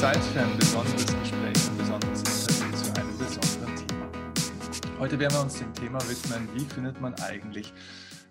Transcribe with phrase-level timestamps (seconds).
[0.00, 4.98] Zeit für ein besonderes Gespräch, ein besonderes Interview zu einem besonderen Thema.
[4.98, 7.70] Heute werden wir uns dem Thema widmen, wie findet man eigentlich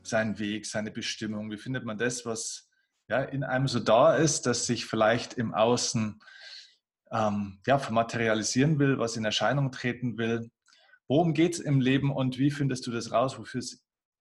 [0.02, 2.72] seinen Weg, seine Bestimmung, wie findet man das, was
[3.08, 6.20] ja, in einem so da ist, dass sich vielleicht im Außen
[7.12, 10.50] ähm, ja, vermaterialisieren will, was in Erscheinung treten will.
[11.08, 13.62] Worum geht es im Leben und wie findest du das raus, wofür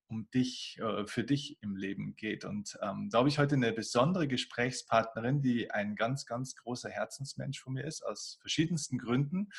[0.08, 2.44] um dich, äh, für dich im Leben geht.
[2.44, 7.60] Und ähm, da habe ich heute eine besondere Gesprächspartnerin, die ein ganz, ganz großer Herzensmensch
[7.60, 9.50] von mir ist, aus verschiedensten Gründen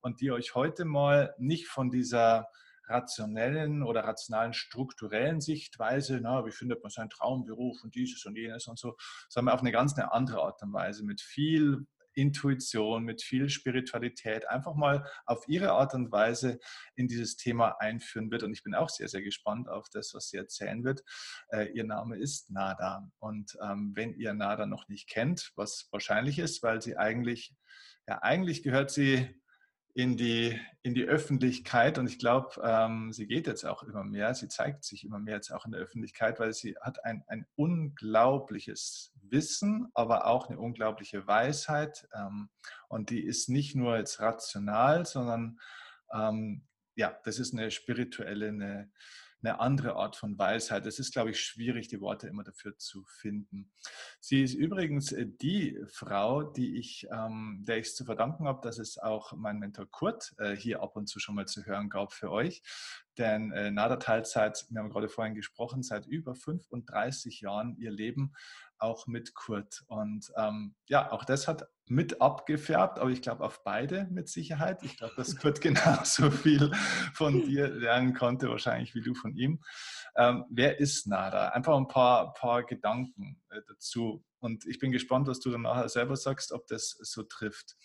[0.00, 2.48] und die euch heute mal nicht von dieser
[2.88, 8.68] rationellen oder rationalen strukturellen Sichtweise, na, wie findet man seinen Traumberuf und dieses und jenes
[8.68, 8.96] und so,
[9.28, 14.48] sondern auf eine ganz eine andere Art und Weise mit viel Intuition, mit viel Spiritualität
[14.48, 16.58] einfach mal auf ihre Art und Weise
[16.94, 18.42] in dieses Thema einführen wird.
[18.42, 21.02] Und ich bin auch sehr, sehr gespannt auf das, was sie erzählen wird.
[21.50, 23.08] Äh, ihr Name ist Nada.
[23.18, 27.54] Und ähm, wenn ihr Nada noch nicht kennt, was wahrscheinlich ist, weil sie eigentlich,
[28.08, 29.40] ja, eigentlich gehört sie
[29.96, 31.96] in die, in die Öffentlichkeit.
[31.96, 35.36] Und ich glaube, ähm, sie geht jetzt auch immer mehr, sie zeigt sich immer mehr
[35.36, 40.58] jetzt auch in der Öffentlichkeit, weil sie hat ein, ein unglaubliches Wissen, aber auch eine
[40.58, 42.06] unglaubliche Weisheit.
[42.14, 42.50] Ähm,
[42.88, 45.58] und die ist nicht nur jetzt rational, sondern
[46.12, 48.92] ähm, ja, das ist eine spirituelle, eine,
[49.46, 50.86] eine andere Art von Weisheit.
[50.86, 53.70] Es ist, glaube ich, schwierig, die Worte immer dafür zu finden.
[54.20, 58.60] Sie ist übrigens äh, die Frau, die ich, ähm, der ich es zu verdanken habe,
[58.62, 61.88] dass es auch mein Mentor Kurt äh, hier ab und zu schon mal zu hören
[61.88, 62.62] gab für euch.
[63.18, 67.90] Denn äh, Nada teilt seit, wir haben gerade vorhin gesprochen, seit über 35 Jahren ihr
[67.90, 68.34] Leben
[68.78, 69.84] auch mit Kurt.
[69.86, 74.82] Und ähm, ja, auch das hat mit abgefärbt, aber ich glaube auf beide mit Sicherheit.
[74.82, 76.72] Ich glaube, dass Kurt genauso viel
[77.14, 79.62] von dir lernen konnte, wahrscheinlich wie du von ihm.
[80.16, 81.50] Ähm, wer ist Nada?
[81.50, 84.24] Einfach ein paar, paar Gedanken äh, dazu.
[84.40, 87.76] Und ich bin gespannt, was du dann nachher selber sagst, ob das so trifft.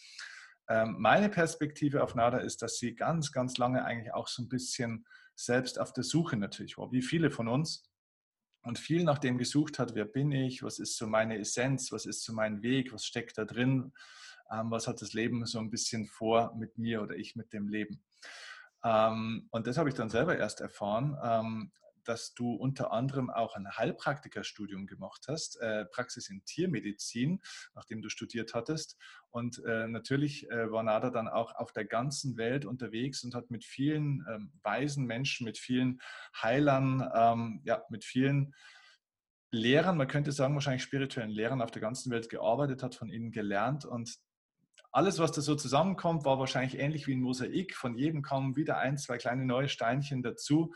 [0.67, 4.49] Ähm, meine Perspektive auf Nada ist, dass sie ganz, ganz lange eigentlich auch so ein
[4.49, 7.90] bisschen selbst auf der Suche natürlich war, wie viele von uns
[8.63, 12.05] und viel nach dem gesucht hat, wer bin ich, was ist so meine Essenz, was
[12.05, 13.91] ist so mein Weg, was steckt da drin,
[14.51, 17.67] ähm, was hat das Leben so ein bisschen vor mit mir oder ich mit dem
[17.67, 18.03] Leben.
[18.83, 21.71] Ähm, und das habe ich dann selber erst erfahren, ähm,
[22.03, 27.41] dass du unter anderem auch ein Heilpraktikerstudium gemacht hast, äh, Praxis in Tiermedizin,
[27.75, 28.97] nachdem du studiert hattest.
[29.29, 33.49] Und äh, natürlich äh, war Nada dann auch auf der ganzen Welt unterwegs und hat
[33.49, 36.01] mit vielen ähm, weisen Menschen, mit vielen
[36.41, 38.53] Heilern, ähm, ja, mit vielen
[39.51, 43.31] Lehrern, man könnte sagen wahrscheinlich spirituellen Lehrern auf der ganzen Welt gearbeitet, hat von ihnen
[43.31, 44.17] gelernt und
[44.93, 47.75] alles, was da so zusammenkommt, war wahrscheinlich ähnlich wie ein Mosaik.
[47.75, 50.73] Von jedem kamen wieder ein, zwei kleine neue Steinchen dazu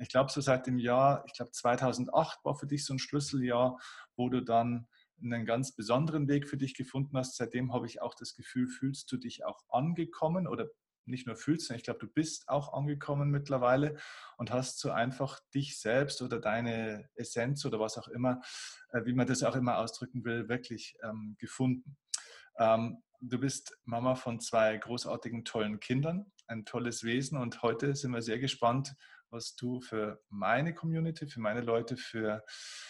[0.00, 3.78] ich glaube, so seit dem Jahr, ich glaube 2008 war für dich so ein Schlüsseljahr,
[4.16, 4.88] wo du dann
[5.22, 7.36] einen ganz besonderen Weg für dich gefunden hast.
[7.36, 10.68] Seitdem habe ich auch das Gefühl, fühlst du dich auch angekommen oder
[11.06, 13.96] nicht nur fühlst, sondern ich glaube, du bist auch angekommen mittlerweile
[14.36, 18.40] und hast so einfach dich selbst oder deine Essenz oder was auch immer,
[18.90, 21.96] äh, wie man das auch immer ausdrücken will, wirklich ähm, gefunden.
[22.58, 28.12] Ähm, du bist Mama von zwei großartigen, tollen Kindern, ein tolles Wesen und heute sind
[28.12, 28.94] wir sehr gespannt,
[29.30, 32.42] was du für meine Community, für meine Leute, für,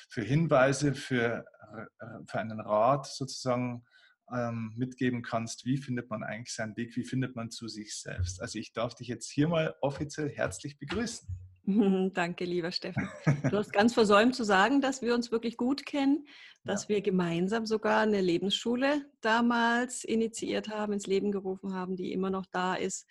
[0.09, 3.85] für Hinweise, für, äh, für einen Rat sozusagen
[4.33, 5.65] ähm, mitgeben kannst.
[5.65, 6.97] Wie findet man eigentlich seinen Weg?
[6.97, 8.41] Wie findet man zu sich selbst?
[8.41, 11.29] Also ich darf dich jetzt hier mal offiziell herzlich begrüßen.
[12.15, 13.09] Danke, lieber Steffen.
[13.51, 16.27] Du hast ganz versäumt zu sagen, dass wir uns wirklich gut kennen,
[16.65, 16.89] dass ja.
[16.91, 22.47] wir gemeinsam sogar eine Lebensschule damals initiiert haben, ins Leben gerufen haben, die immer noch
[22.51, 23.07] da ist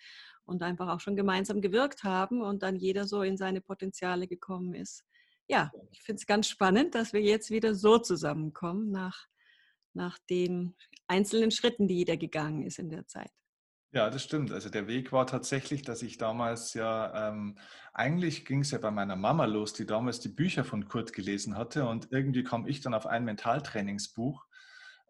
[0.50, 4.74] und einfach auch schon gemeinsam gewirkt haben und dann jeder so in seine Potenziale gekommen
[4.74, 5.04] ist.
[5.48, 9.26] Ja, ich finde es ganz spannend, dass wir jetzt wieder so zusammenkommen nach,
[9.94, 13.30] nach den einzelnen Schritten, die jeder gegangen ist in der Zeit.
[13.92, 14.52] Ja, das stimmt.
[14.52, 17.58] Also der Weg war tatsächlich, dass ich damals ja, ähm,
[17.92, 21.56] eigentlich ging es ja bei meiner Mama los, die damals die Bücher von Kurt gelesen
[21.56, 24.46] hatte und irgendwie kam ich dann auf ein Mentaltrainingsbuch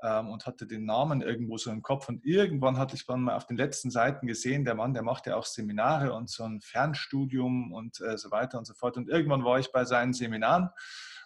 [0.03, 2.09] ähm, und hatte den Namen irgendwo so im Kopf.
[2.09, 5.27] Und irgendwann hatte ich dann mal auf den letzten Seiten gesehen, der Mann, der macht
[5.27, 8.97] ja auch Seminare und so ein Fernstudium und äh, so weiter und so fort.
[8.97, 10.71] Und irgendwann war ich bei seinen Seminaren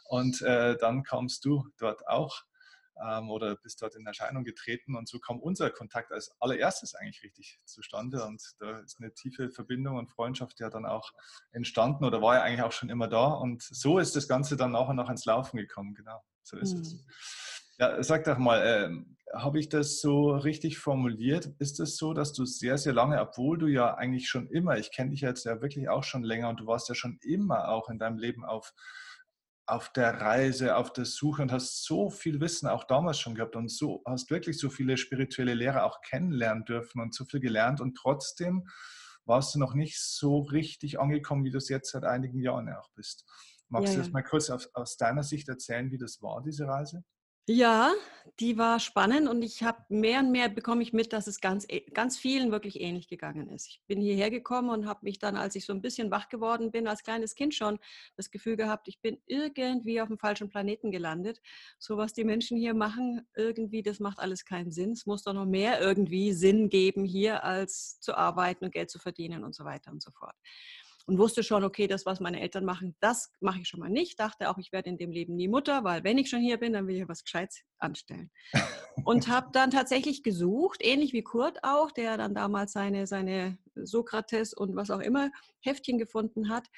[0.06, 2.44] und äh, dann kamst du dort auch
[3.02, 4.96] ähm, oder bist dort in Erscheinung getreten.
[4.96, 8.24] Und so kam unser Kontakt als allererstes eigentlich richtig zustande.
[8.24, 11.12] Und da ist eine tiefe Verbindung und Freundschaft ja dann auch
[11.52, 13.26] entstanden oder war ja eigentlich auch schon immer da.
[13.26, 15.94] Und so ist das Ganze dann nach und nach ins Laufen gekommen.
[15.94, 16.80] Genau, so ist mhm.
[16.80, 17.04] es.
[17.78, 21.50] Ja, sag doch mal, äh, habe ich das so richtig formuliert?
[21.58, 24.92] Ist es so, dass du sehr, sehr lange, obwohl du ja eigentlich schon immer, ich
[24.92, 27.88] kenne dich jetzt ja wirklich auch schon länger und du warst ja schon immer auch
[27.88, 28.72] in deinem Leben auf
[29.66, 33.56] auf der Reise, auf der Suche und hast so viel Wissen auch damals schon gehabt
[33.56, 37.80] und so hast wirklich so viele spirituelle Lehrer auch kennenlernen dürfen und so viel gelernt
[37.80, 38.66] und trotzdem
[39.24, 42.90] warst du noch nicht so richtig angekommen, wie du es jetzt seit einigen Jahren auch
[42.94, 43.24] bist.
[43.70, 46.66] Magst ja, du das mal kurz aus, aus deiner Sicht erzählen, wie das war, diese
[46.66, 47.02] Reise?
[47.48, 47.92] Ja,
[48.40, 51.66] die war spannend und ich habe mehr und mehr bekomme ich mit, dass es ganz,
[51.68, 53.66] e, ganz vielen wirklich ähnlich gegangen ist.
[53.68, 56.70] Ich bin hierher gekommen und habe mich dann, als ich so ein bisschen wach geworden
[56.72, 57.78] bin, als kleines Kind schon
[58.16, 61.40] das Gefühl gehabt, ich bin irgendwie auf dem falschen Planeten gelandet.
[61.78, 64.92] So was die Menschen hier machen, irgendwie, das macht alles keinen Sinn.
[64.92, 68.98] Es muss doch noch mehr irgendwie Sinn geben hier, als zu arbeiten und Geld zu
[68.98, 70.34] verdienen und so weiter und so fort
[71.06, 74.18] und wusste schon, okay, das, was meine Eltern machen, das mache ich schon mal nicht.
[74.18, 76.72] Dachte auch, ich werde in dem Leben nie Mutter, weil wenn ich schon hier bin,
[76.72, 78.30] dann will ich was Gescheites anstellen.
[79.04, 84.54] und habe dann tatsächlich gesucht, ähnlich wie Kurt auch, der dann damals seine, seine Sokrates
[84.54, 85.30] und was auch immer
[85.60, 86.68] Heftchen gefunden hat.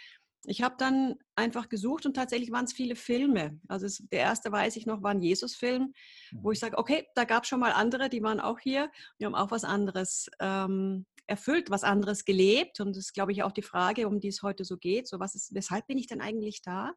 [0.48, 3.58] Ich habe dann einfach gesucht und tatsächlich waren es viele Filme.
[3.66, 5.92] Also es, der erste, weiß ich noch, war ein Jesus-Film,
[6.32, 6.66] wo ich mhm.
[6.66, 9.50] sage, okay, da gab es schon mal andere, die waren auch hier, die haben auch
[9.50, 12.80] was anderes ähm, erfüllt, was anderes gelebt.
[12.80, 15.08] Und das ist, glaube ich, auch die Frage, um die es heute so geht.
[15.08, 16.92] So, was ist, weshalb bin ich denn eigentlich da?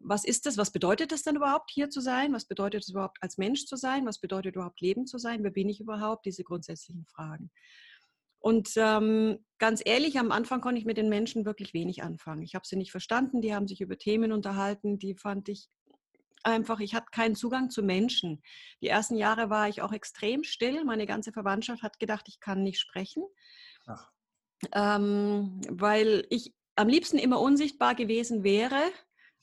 [0.00, 0.56] Was ist das?
[0.56, 2.32] Was bedeutet es denn überhaupt, hier zu sein?
[2.32, 4.06] Was bedeutet es überhaupt, als Mensch zu sein?
[4.06, 5.42] Was bedeutet überhaupt, Leben zu sein?
[5.42, 6.26] Wer bin ich überhaupt?
[6.26, 7.50] Diese grundsätzlichen Fragen.
[8.40, 12.42] Und ähm, ganz ehrlich, am Anfang konnte ich mit den Menschen wirklich wenig anfangen.
[12.42, 15.68] Ich habe sie nicht verstanden, die haben sich über Themen unterhalten, die fand ich
[16.44, 18.42] einfach, ich hatte keinen Zugang zu Menschen.
[18.80, 20.84] Die ersten Jahre war ich auch extrem still.
[20.84, 23.24] Meine ganze Verwandtschaft hat gedacht, ich kann nicht sprechen,
[24.72, 28.80] ähm, weil ich am liebsten immer unsichtbar gewesen wäre.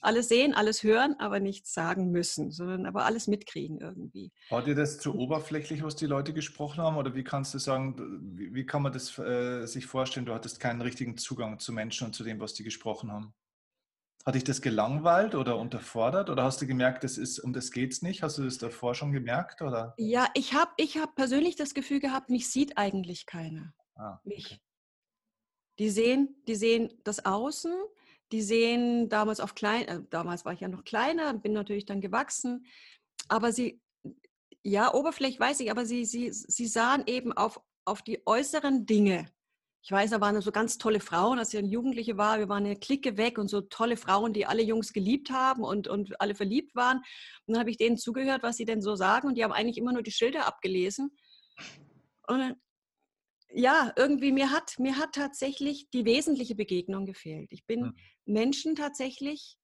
[0.02, 4.32] Alles sehen, alles hören, aber nichts sagen müssen, sondern aber alles mitkriegen irgendwie.
[4.50, 6.98] War dir das zu oberflächlich, was die Leute gesprochen haben?
[6.98, 7.96] Oder wie kannst du sagen,
[8.38, 12.06] wie, wie kann man das äh, sich vorstellen, du hattest keinen richtigen Zugang zu Menschen
[12.06, 13.34] und zu dem, was die gesprochen haben?
[14.26, 17.94] Hat dich das gelangweilt oder unterfordert oder hast du gemerkt, das ist, um das geht
[17.94, 18.24] es nicht?
[18.24, 19.62] Hast du das davor schon gemerkt?
[19.62, 19.94] Oder?
[19.98, 23.76] Ja, ich habe ich hab persönlich das Gefühl gehabt, mich sieht eigentlich keiner.
[23.94, 24.60] Ah, okay.
[25.78, 27.72] Die sehen, die sehen das Außen,
[28.32, 32.02] die sehen damals auf klein, äh, damals war ich ja noch kleiner, bin natürlich dann
[32.02, 32.66] gewachsen,
[33.28, 33.80] aber sie,
[34.64, 39.30] ja, oberflächlich weiß ich, aber sie, sie, sie sahen eben auf, auf die äußeren Dinge
[39.86, 42.40] ich weiß, da waren so ganz tolle Frauen, als ich ein Jugendliche war.
[42.40, 45.88] Wir waren eine Clique weg und so tolle Frauen, die alle Jungs geliebt haben und,
[45.88, 46.98] und alle verliebt waren.
[47.46, 49.28] Und dann habe ich denen zugehört, was sie denn so sagen.
[49.28, 51.16] Und die haben eigentlich immer nur die Schilder abgelesen.
[52.26, 52.56] Und
[53.54, 57.52] ja, irgendwie mir hat, mir hat tatsächlich die wesentliche Begegnung gefehlt.
[57.52, 57.96] Ich bin mhm.
[58.26, 59.56] Menschen tatsächlich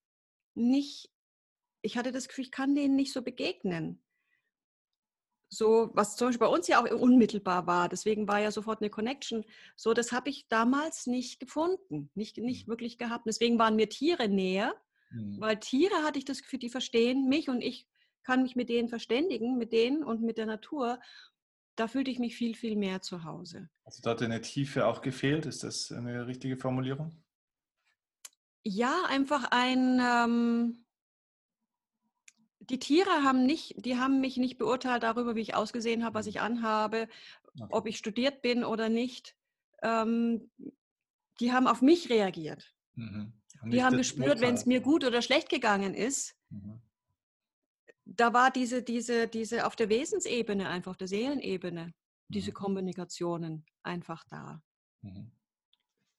[0.54, 1.10] nicht,
[1.82, 4.04] ich hatte das Gefühl, ich kann denen nicht so begegnen
[5.54, 8.90] so, was zum Beispiel bei uns ja auch unmittelbar war, deswegen war ja sofort eine
[8.90, 9.44] Connection,
[9.76, 12.72] so, das habe ich damals nicht gefunden, nicht, nicht mhm.
[12.72, 13.26] wirklich gehabt.
[13.28, 14.74] Deswegen waren mir Tiere näher,
[15.12, 15.42] mhm.
[15.42, 17.86] weil Tiere hatte ich das Gefühl, die verstehen mich und ich
[18.24, 21.00] kann mich mit denen verständigen, mit denen und mit der Natur.
[21.76, 23.70] Da fühlte ich mich viel, viel mehr zu Hause.
[23.84, 27.12] Also da hat eine Tiefe auch gefehlt, ist das eine richtige Formulierung?
[28.64, 30.81] Ja, einfach ein, ähm,
[32.70, 36.28] die Tiere haben nicht, die haben mich nicht beurteilt darüber, wie ich ausgesehen habe, was
[36.28, 37.08] ich anhabe,
[37.56, 37.68] okay.
[37.70, 39.36] ob ich studiert bin oder nicht.
[39.82, 40.52] Ähm,
[41.40, 42.74] die haben auf mich reagiert.
[42.96, 43.34] Mhm.
[43.66, 46.36] Die haben gespürt, wenn es mir gut oder schlecht gegangen ist.
[46.50, 46.82] Mhm.
[48.06, 51.94] Da war diese, diese, diese auf der Wesensebene, einfach auf der Seelenebene,
[52.28, 52.56] diese mhm.
[52.56, 54.62] Kommunikationen einfach da.
[55.02, 55.32] Mhm.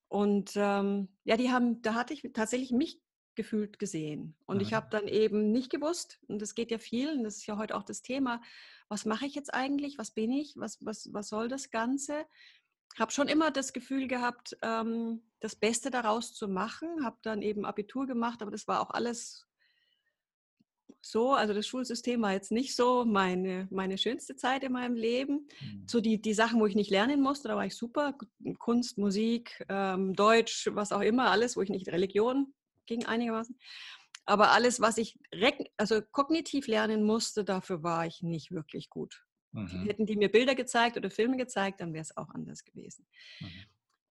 [0.08, 3.00] Und ähm, ja, die haben, da hatte ich tatsächlich mich
[3.34, 4.34] gefühlt gesehen.
[4.46, 4.62] Und mhm.
[4.62, 7.74] ich habe dann eben nicht gewusst, und das geht ja vielen, das ist ja heute
[7.76, 8.40] auch das Thema,
[8.88, 12.26] was mache ich jetzt eigentlich, was bin ich, was, was, was soll das Ganze?
[12.98, 17.64] Habe schon immer das Gefühl gehabt, ähm, das Beste daraus zu machen, habe dann eben
[17.64, 19.46] Abitur gemacht, aber das war auch alles
[21.00, 25.48] so, also das Schulsystem war jetzt nicht so meine, meine schönste Zeit in meinem Leben.
[25.60, 25.84] Mhm.
[25.88, 28.16] So die, die Sachen, wo ich nicht lernen musste, da war ich super.
[28.58, 32.54] Kunst, Musik, ähm, Deutsch, was auch immer, alles, wo ich nicht Religion
[32.92, 33.58] ging einigermaßen.
[34.25, 35.18] Aber alles, was ich
[35.76, 39.25] also kognitiv lernen musste, dafür war ich nicht wirklich gut.
[39.52, 39.84] Mhm.
[39.84, 43.06] Hätten die mir Bilder gezeigt oder Filme gezeigt, dann wäre es auch anders gewesen.
[43.40, 43.49] Mhm.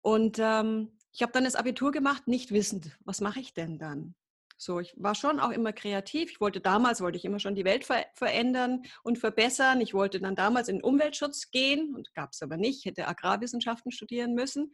[0.01, 4.15] Und ähm, ich habe dann das Abitur gemacht, nicht wissend, was mache ich denn dann?
[4.57, 6.29] So, ich war schon auch immer kreativ.
[6.29, 9.81] Ich wollte damals, wollte ich immer schon die Welt ver verändern und verbessern.
[9.81, 12.79] Ich wollte dann damals in den Umweltschutz gehen und gab es aber nicht.
[12.79, 14.71] Ich hätte Agrarwissenschaften studieren müssen.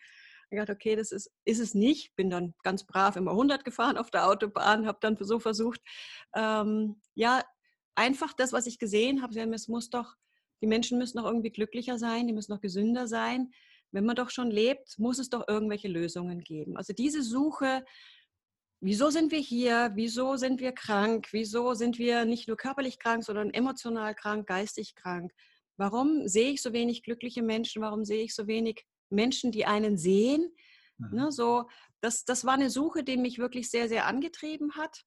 [0.50, 2.16] Ich dachte, okay, das ist, ist es nicht.
[2.16, 5.82] Bin dann ganz brav immer 100 gefahren auf der Autobahn, habe dann so versucht,
[6.36, 7.44] ähm, ja,
[7.96, 10.16] einfach das, was ich gesehen habe, es muss doch,
[10.62, 13.52] die Menschen müssen doch irgendwie glücklicher sein, die müssen doch gesünder sein.
[13.92, 16.78] Wenn man doch schon lebt, muss es doch irgendwelche Lösungen geben.
[16.78, 17.84] Also diese Suche
[18.80, 19.92] wieso sind wir hier?
[19.96, 21.28] Wieso sind wir krank?
[21.32, 25.32] Wieso sind wir nicht nur körperlich krank, sondern emotional krank, geistig krank?
[25.78, 27.82] Warum sehe ich so wenig glückliche Menschen?
[27.82, 30.54] Warum sehe ich so wenig Menschen, die einen sehen?
[30.98, 31.16] Ne, mhm.
[31.16, 31.70] Ne, so,
[32.02, 35.06] das, das war eine Suche, die mich wirklich sehr, sehr angetrieben hat.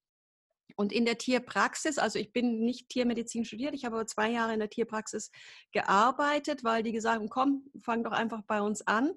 [0.76, 4.54] Und in der Tierpraxis, also ich bin nicht Tiermedizin studiert, ich habe aber zwei Jahre
[4.54, 5.30] in der Tierpraxis
[5.72, 9.12] gearbeitet, weil die gesagt haben, komm, fang doch einfach bei uns an,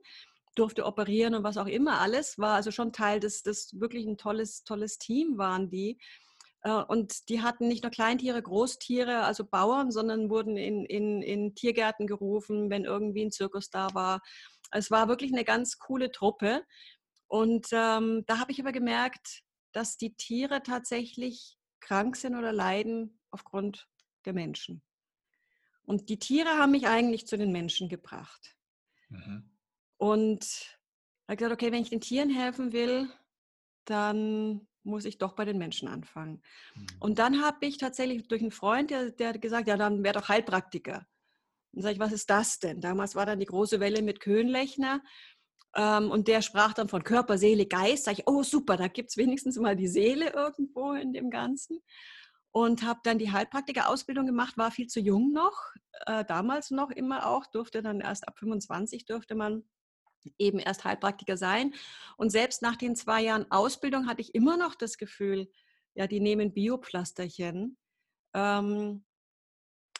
[0.55, 4.17] durfte operieren und was auch immer alles, war also schon Teil des, des wirklich ein
[4.17, 5.99] tolles, tolles Team waren die.
[6.61, 11.55] Äh, und die hatten nicht nur Kleintiere, Großtiere, also Bauern, sondern wurden in, in, in
[11.55, 14.21] Tiergärten gerufen, wenn irgendwie ein Zirkus da war.
[14.73, 16.65] Es war wirklich eine ganz coole Truppe.
[17.27, 23.19] Und ähm, da habe ich aber gemerkt, dass die Tiere tatsächlich krank sind oder leiden
[23.31, 23.87] aufgrund
[24.25, 24.83] der Menschen.
[25.85, 28.55] Und die Tiere haben mich eigentlich zu den Menschen gebracht.
[29.09, 29.51] Mhm.
[29.97, 30.77] Und ich
[31.27, 33.09] habe gesagt, okay, wenn ich den Tieren helfen will,
[33.85, 36.41] dann muss ich doch bei den Menschen anfangen.
[36.75, 36.87] Mhm.
[36.99, 40.19] Und dann habe ich tatsächlich durch einen Freund, der, der hat gesagt, ja, dann wäre
[40.19, 41.05] doch Heilpraktiker.
[41.73, 42.81] Und sage ich, was ist das denn?
[42.81, 45.01] Damals war dann die große Welle mit Köhnlechner.
[45.75, 48.05] Ähm, und der sprach dann von Körper, Seele, Geist.
[48.05, 51.79] Sag ich, oh super, da gibt es wenigstens mal die Seele irgendwo in dem Ganzen.
[52.51, 55.57] Und habe dann die Heilpraktiker-Ausbildung gemacht, war viel zu jung noch,
[56.05, 59.63] äh, damals noch immer auch, durfte dann erst ab 25 durfte man
[60.37, 61.73] eben erst Heilpraktiker sein.
[62.17, 65.49] Und selbst nach den zwei Jahren Ausbildung hatte ich immer noch das Gefühl,
[65.95, 67.77] ja, die nehmen Biopflasterchen.
[68.33, 69.03] Ähm,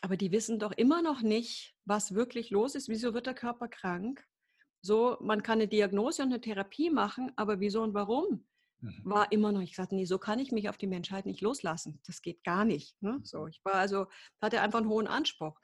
[0.03, 2.89] aber die wissen doch immer noch nicht, was wirklich los ist.
[2.89, 4.21] Wieso wird der Körper krank?
[4.81, 8.45] So, man kann eine Diagnose und eine Therapie machen, aber wieso und warum?
[8.81, 9.01] Mhm.
[9.05, 12.01] War immer noch, ich sagte, nee, so kann ich mich auf die Menschheit nicht loslassen.
[12.05, 13.01] Das geht gar nicht.
[13.01, 13.21] Ne?
[13.23, 13.47] So, mhm.
[13.47, 14.07] ich war also,
[14.41, 15.57] hatte einfach einen hohen Anspruch.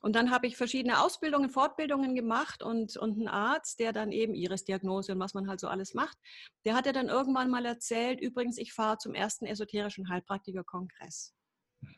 [0.00, 4.34] Und dann habe ich verschiedene Ausbildungen, Fortbildungen gemacht und, und ein Arzt, der dann eben
[4.34, 6.16] Iris-Diagnose und was man halt so alles macht,
[6.64, 11.34] der hat ja dann irgendwann mal erzählt, übrigens, ich fahre zum ersten esoterischen Heilpraktiker-Kongress.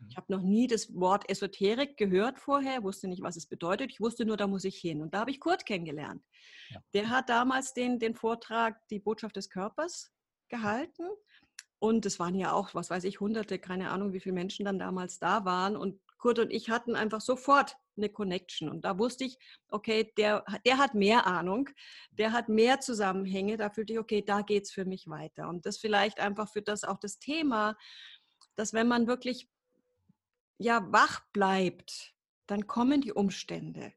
[0.09, 3.91] Ich habe noch nie das Wort Esoterik gehört vorher, wusste nicht, was es bedeutet.
[3.91, 5.01] Ich wusste nur, da muss ich hin.
[5.03, 6.23] Und da habe ich Kurt kennengelernt.
[6.71, 6.81] Ja.
[6.95, 10.13] Der hat damals den, den Vortrag Die Botschaft des Körpers
[10.49, 11.05] gehalten.
[11.79, 14.79] Und es waren ja auch, was weiß ich, hunderte, keine Ahnung, wie viele Menschen dann
[14.79, 15.77] damals da waren.
[15.77, 18.69] Und Kurt und ich hatten einfach sofort eine Connection.
[18.69, 21.69] Und da wusste ich, okay, der, der hat mehr Ahnung,
[22.11, 23.57] der hat mehr Zusammenhänge.
[23.57, 25.49] Da fühlte ich, okay, da geht es für mich weiter.
[25.49, 27.77] Und das vielleicht einfach für das auch das Thema,
[28.57, 29.49] dass wenn man wirklich
[30.59, 32.15] ja wach bleibt,
[32.47, 33.93] dann kommen die Umstände.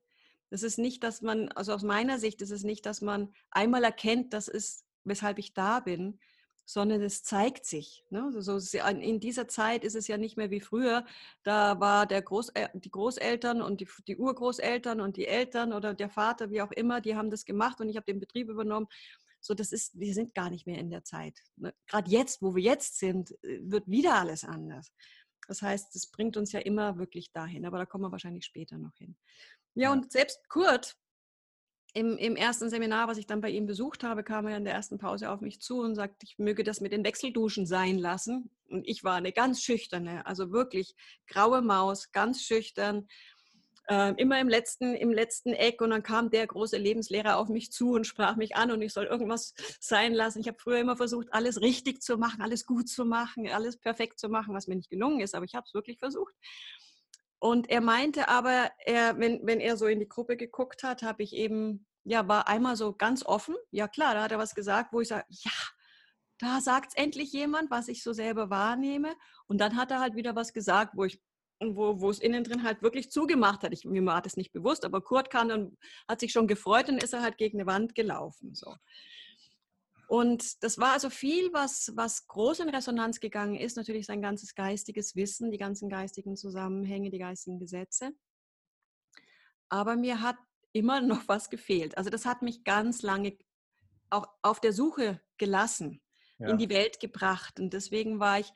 [0.50, 3.84] Das ist nicht, dass man, also aus meiner Sicht ist es nicht, dass man einmal
[3.84, 6.20] erkennt, das ist, weshalb ich da bin,
[6.65, 8.06] sondern es zeigt sich.
[8.10, 8.32] Ne?
[8.34, 8.58] Also
[8.89, 11.06] in dieser Zeit ist es ja nicht mehr wie früher.
[11.44, 16.10] Da war der Groß, die Großeltern und die, die, Urgroßeltern und die Eltern oder der
[16.10, 18.88] Vater, wie auch immer, die haben das gemacht und ich habe den Betrieb übernommen.
[19.41, 21.39] So, das ist, wir sind gar nicht mehr in der Zeit.
[21.56, 21.74] Ne?
[21.88, 24.91] Gerade jetzt, wo wir jetzt sind, äh, wird wieder alles anders.
[25.48, 28.77] Das heißt, es bringt uns ja immer wirklich dahin, aber da kommen wir wahrscheinlich später
[28.77, 29.15] noch hin.
[29.75, 29.91] Ja, ja.
[29.91, 30.95] und selbst Kurt,
[31.93, 34.74] im, im, ersten Seminar, was ich dann bei ihm besucht habe, kam er in der
[34.74, 38.50] ersten Pause auf mich zu und sagte, ich möge das mit den Wechselduschen sein lassen.
[38.69, 40.95] Und ich war eine ganz schüchterne, also wirklich
[41.27, 43.10] graue Maus, ganz schüchtern
[43.91, 47.74] äh, immer im letzten, im letzten Eck und dann kam der große Lebenslehrer auf mich
[47.74, 50.39] zu und sprach mich an und ich soll irgendwas sein lassen.
[50.39, 54.17] Ich habe früher immer versucht, alles richtig zu machen, alles gut zu machen, alles perfekt
[54.17, 56.33] zu machen, was mir nicht gelungen ist, aber ich habe es wirklich versucht.
[57.38, 61.24] Und er meinte aber, er, wenn, wenn er so in die Gruppe geguckt hat, habe
[61.24, 63.55] ich eben, ja, war einmal so ganz offen.
[63.71, 65.51] Ja klar, da hat er was gesagt, wo ich sage, ja,
[66.38, 69.15] da sagt es endlich jemand, was ich so selber wahrnehme.
[69.48, 71.21] Und dann hat er halt wieder was gesagt, wo ich
[71.62, 73.74] wo, wo es innen drin halt wirklich zugemacht hat.
[73.74, 75.77] Ich, mir war das nicht bewusst, aber Kurt kam und
[76.08, 78.56] hat sich schon gefreut und ist er halt gegen eine Wand gelaufen.
[78.56, 78.75] So.
[80.08, 83.77] Und das war also viel, was, was groß in Resonanz gegangen ist.
[83.77, 88.12] Natürlich sein ganzes geistiges Wissen, die ganzen geistigen Zusammenhänge, die geistigen Gesetze.
[89.70, 90.36] Aber mir hat
[90.74, 91.98] immer noch was gefehlt.
[91.98, 93.38] Also das hat mich ganz lange
[94.10, 96.01] auch auf der Suche gelassen,
[96.39, 96.50] ja.
[96.50, 97.60] in die Welt gebracht.
[97.60, 98.51] Und deswegen war ich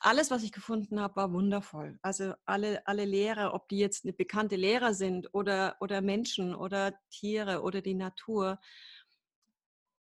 [0.00, 1.98] alles, was ich gefunden habe, war wundervoll.
[2.02, 6.94] Also alle, alle Lehrer, ob die jetzt eine bekannte Lehrer sind oder, oder Menschen oder
[7.10, 8.58] Tiere oder die Natur.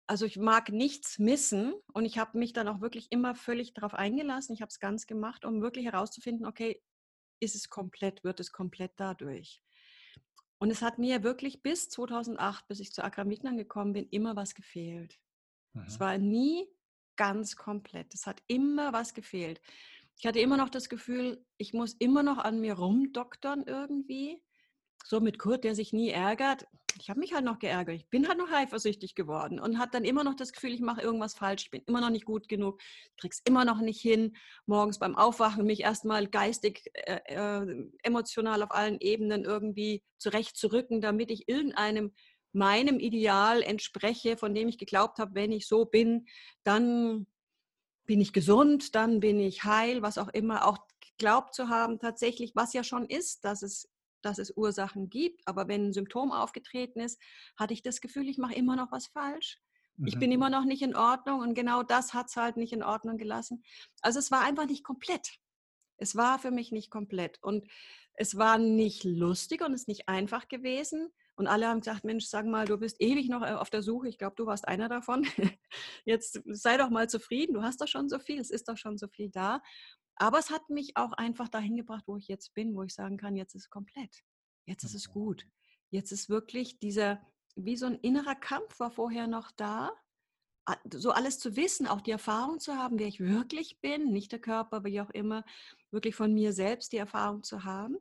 [0.08, 3.94] Also ich mag nichts missen und ich habe mich dann auch wirklich immer völlig darauf
[3.94, 4.54] eingelassen.
[4.54, 6.82] Ich habe es ganz gemacht, um wirklich herauszufinden, okay,
[7.40, 9.62] ist es komplett, wird es komplett dadurch.
[10.60, 14.56] Und es hat mir wirklich bis 2008, bis ich zu Akramignan gekommen bin, immer was
[14.56, 15.20] gefehlt.
[15.74, 15.84] Mhm.
[15.88, 16.68] Es war nie
[17.16, 18.14] ganz komplett.
[18.14, 19.62] Es hat immer was gefehlt.
[20.18, 24.42] Ich hatte immer noch das Gefühl, ich muss immer noch an mir rumdoktern irgendwie.
[25.06, 26.66] so mit Kurt, der sich nie ärgert.
[27.00, 27.96] Ich habe mich halt noch geärgert.
[27.96, 31.02] Ich bin halt noch eifersüchtig geworden und hat dann immer noch das Gefühl, ich mache
[31.02, 31.64] irgendwas falsch.
[31.66, 32.80] Ich bin immer noch nicht gut genug.
[32.82, 38.64] Ich krieg's immer noch nicht hin, morgens beim Aufwachen mich erstmal geistig, äh, äh, emotional
[38.64, 42.14] auf allen Ebenen irgendwie zurechtzurücken, damit ich irgendeinem
[42.54, 46.26] meinem Ideal entspreche, von dem ich geglaubt habe, wenn ich so bin,
[46.64, 47.28] dann
[48.06, 50.78] bin ich gesund, dann bin ich heil, was auch immer, auch
[51.18, 53.90] geglaubt zu haben, tatsächlich, was ja schon ist, dass es
[54.24, 55.42] dass es Ursachen gibt.
[55.48, 57.22] Aber wenn ein Symptom aufgetreten ist,
[57.58, 59.60] hatte ich das Gefühl, ich mache immer noch was falsch.
[59.98, 60.08] Mhm.
[60.08, 60.36] Ich bin mhm.
[60.36, 63.64] immer noch nicht in Ordnung und genau das hat es halt nicht in Ordnung gelassen.
[64.02, 65.38] Also es war einfach nicht komplett.
[65.98, 67.42] Es war für mich nicht komplett.
[67.44, 67.68] Und
[68.16, 71.12] es war nicht lustig und es ist nicht einfach gewesen.
[71.36, 74.08] Und alle haben gesagt, Mensch, sag mal, du bist ewig noch äh, auf der Suche.
[74.08, 75.26] Ich glaube, du warst einer davon.
[76.06, 77.54] Jetzt sei doch mal zufrieden.
[77.54, 78.40] Du hast doch schon so viel.
[78.40, 79.62] Es ist doch schon so viel da.
[80.16, 83.18] Aber es hat mich auch einfach dahin gebracht, wo ich jetzt bin, wo ich sagen
[83.18, 84.24] kann, jetzt ist es komplett.
[84.66, 85.14] Jetzt ist es mhm.
[85.14, 85.48] gut.
[85.90, 87.22] Jetzt ist wirklich dieser,
[87.56, 89.92] wie so ein innerer Kampf war vorher noch da.
[90.94, 94.40] So alles zu wissen, auch die Erfahrung zu haben, wer ich wirklich bin, nicht der
[94.40, 95.44] Körper, wie auch immer,
[95.92, 97.98] wirklich von mir selbst die Erfahrung zu haben.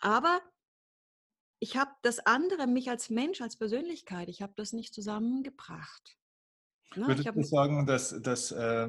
[0.00, 0.42] Aber
[1.64, 6.18] ich habe das andere, mich als Mensch, als Persönlichkeit, ich habe das nicht zusammengebracht.
[6.94, 7.06] Ne?
[7.06, 8.88] Würdest du sagen, dass, dass äh,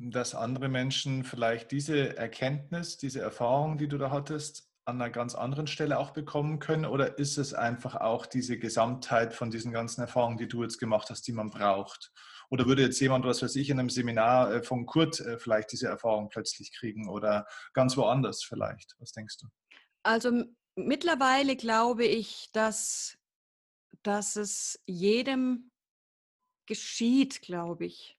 [0.00, 5.36] dass andere Menschen vielleicht diese Erkenntnis, diese Erfahrung, die du da hattest, an einer ganz
[5.36, 6.84] anderen Stelle auch bekommen können?
[6.84, 11.10] Oder ist es einfach auch diese Gesamtheit von diesen ganzen Erfahrungen, die du jetzt gemacht
[11.10, 12.12] hast, die man braucht?
[12.50, 15.70] Oder würde jetzt jemand, was weiß ich, in einem Seminar äh, von Kurt äh, vielleicht
[15.70, 18.96] diese Erfahrung plötzlich kriegen oder ganz woanders vielleicht?
[18.98, 19.48] Was denkst du?
[20.04, 20.44] Also
[20.86, 23.18] mittlerweile glaube ich, dass,
[24.02, 25.70] dass es jedem
[26.66, 28.18] geschieht, glaube ich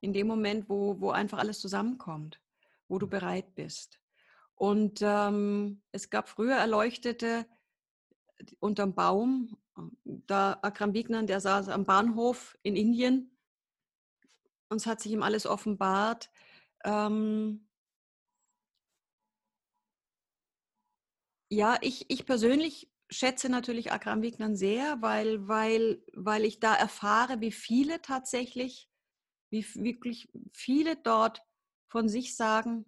[0.00, 2.40] in dem Moment, wo, wo einfach alles zusammenkommt,
[2.88, 3.10] wo du mhm.
[3.10, 4.00] bereit bist.
[4.54, 7.46] Und ähm, es gab früher Erleuchtete
[8.58, 9.56] unterm Baum,
[10.04, 13.38] da Akram Vignan, der saß am Bahnhof in Indien,
[14.68, 16.30] uns hat sich ihm alles offenbart.
[16.84, 17.68] Ähm,
[21.52, 27.40] ja, ich, ich persönlich schätze natürlich Akram Vignan sehr, weil, weil, weil ich da erfahre,
[27.40, 28.88] wie viele tatsächlich
[29.50, 31.42] wie wirklich viele dort
[31.88, 32.86] von sich sagen,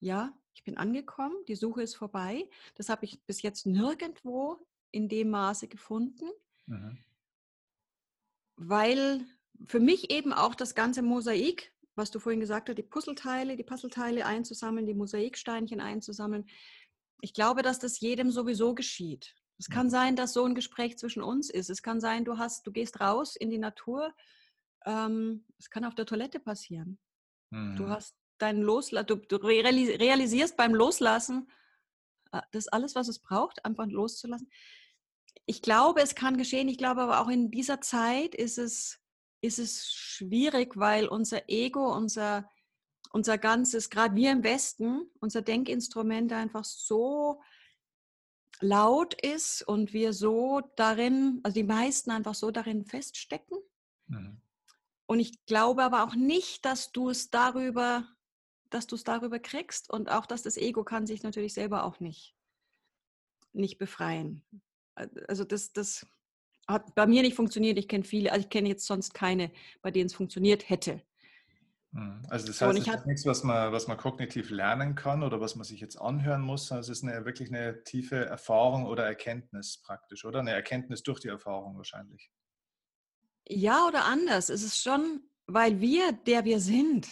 [0.00, 2.48] ja, ich bin angekommen, die Suche ist vorbei.
[2.74, 6.24] Das habe ich bis jetzt nirgendwo in dem Maße gefunden,
[6.64, 6.96] mhm.
[8.56, 9.26] weil
[9.66, 13.64] für mich eben auch das ganze Mosaik, was du vorhin gesagt hast, die Puzzleteile, die
[13.64, 16.46] Puzzleteile einzusammeln, die Mosaiksteinchen einzusammeln.
[17.20, 19.34] Ich glaube, dass das jedem sowieso geschieht.
[19.58, 21.70] Es kann sein, dass so ein Gespräch zwischen uns ist.
[21.70, 24.14] Es kann sein, du hast, du gehst raus in die Natur,
[24.84, 26.98] ähm, es kann auf der Toilette passieren.
[27.50, 27.76] Mhm.
[27.76, 31.50] Du hast dein Loslassen, du, du, realisierst beim Loslassen,
[32.32, 34.50] äh, das alles, was es braucht, einfach loszulassen.
[35.46, 36.68] Ich glaube, es kann geschehen.
[36.68, 39.00] Ich glaube aber auch in dieser Zeit ist es,
[39.40, 42.50] ist es schwierig, weil unser Ego, unser,
[43.16, 47.40] unser ganzes, gerade wir im Westen, unser Denkinstrument einfach so
[48.60, 53.56] laut ist und wir so darin, also die meisten einfach so darin feststecken.
[54.08, 54.42] Mhm.
[55.06, 58.06] Und ich glaube aber auch nicht, dass du es darüber,
[58.68, 62.00] dass du es darüber kriegst und auch, dass das Ego kann sich natürlich selber auch
[62.00, 62.36] nicht,
[63.54, 64.44] nicht befreien.
[65.26, 66.06] Also das, das
[66.68, 67.78] hat bei mir nicht funktioniert.
[67.78, 69.50] Ich kenne viele, also ich kenne jetzt sonst keine,
[69.80, 71.00] bei denen es funktioniert hätte.
[71.96, 75.40] Hm, also das heißt, es ist nichts, was man, was man kognitiv lernen kann oder
[75.40, 79.06] was man sich jetzt anhören muss, sondern es ist eine, wirklich eine tiefe Erfahrung oder
[79.06, 80.40] Erkenntnis praktisch, oder?
[80.40, 82.30] Eine Erkenntnis durch die Erfahrung wahrscheinlich.
[83.48, 84.50] Ja oder anders.
[84.50, 87.08] Es ist schon, weil wir, der wir sind,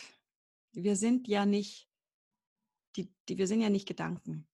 [0.72, 1.88] wir sind ja nicht,
[2.96, 4.46] die, die, wir sind ja nicht Gedanken.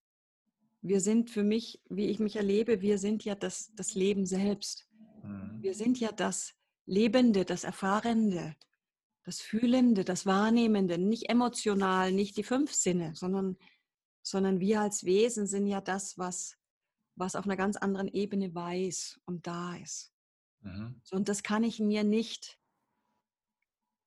[0.81, 4.87] Wir sind für mich, wie ich mich erlebe, wir sind ja das, das Leben selbst.
[5.25, 5.59] Mhm.
[5.61, 6.55] Wir sind ja das
[6.87, 8.55] Lebende, das Erfahrende,
[9.25, 13.57] das Fühlende, das Wahrnehmende, nicht emotional, nicht die fünf Sinne, sondern,
[14.23, 16.57] sondern wir als Wesen sind ja das, was,
[17.17, 20.13] was auf einer ganz anderen Ebene weiß und da ist.
[20.63, 21.01] Mhm.
[21.05, 22.59] So, und das kann ich mir nicht,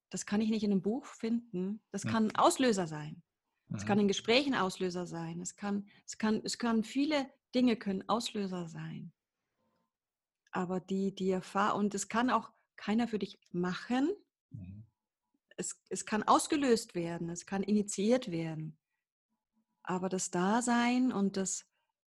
[0.10, 1.82] das kann ich nicht in einem Buch finden.
[1.92, 3.24] Das kann ein Auslöser sein.
[3.76, 4.04] Es kann mhm.
[4.04, 5.42] in Gesprächen Auslöser sein.
[5.42, 9.12] Es kann, es kann, es kann viele Dinge können Auslöser sein.
[10.52, 14.12] Aber die, die Erfahrung, und es kann auch keiner für dich machen.
[15.58, 18.78] Es, es kann ausgelöst werden, es kann initiiert werden.
[19.84, 21.66] Aber das Dasein und das,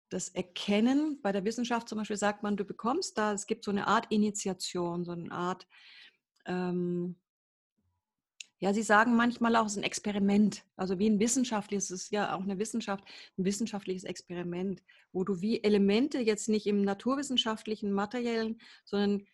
[0.10, 3.72] das Erkennen, bei der Wissenschaft zum Beispiel sagt man, du bekommst da, es gibt so
[3.72, 5.68] eine Art Initiation, so eine Art,
[6.46, 7.16] ähm,
[8.60, 10.64] Ja, sie sagen manchmal auch, es ist ein Experiment.
[10.78, 13.04] Also wie ein wissenschaftliches, es ist ja auch eine Wissenschaft,
[13.38, 19.28] ein wissenschaftliches Experiment, wo du wie Elemente jetzt nicht im naturwissenschaftlichen, materiellen, sondern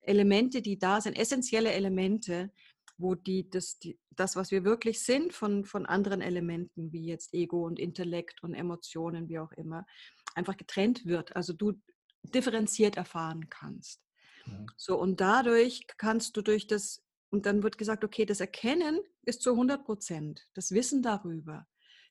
[0.00, 2.50] Elemente, die da sind, essentielle Elemente,
[2.98, 7.32] wo die, das, die, das, was wir wirklich sind, von, von anderen Elementen, wie jetzt
[7.32, 9.86] Ego und Intellekt und Emotionen, wie auch immer,
[10.34, 11.34] einfach getrennt wird.
[11.36, 11.80] Also du
[12.22, 14.02] differenziert erfahren kannst.
[14.46, 14.66] Mhm.
[14.76, 19.42] So, und dadurch kannst du durch das, und dann wird gesagt, okay, das Erkennen ist
[19.42, 21.66] zu 100 Prozent, das Wissen darüber,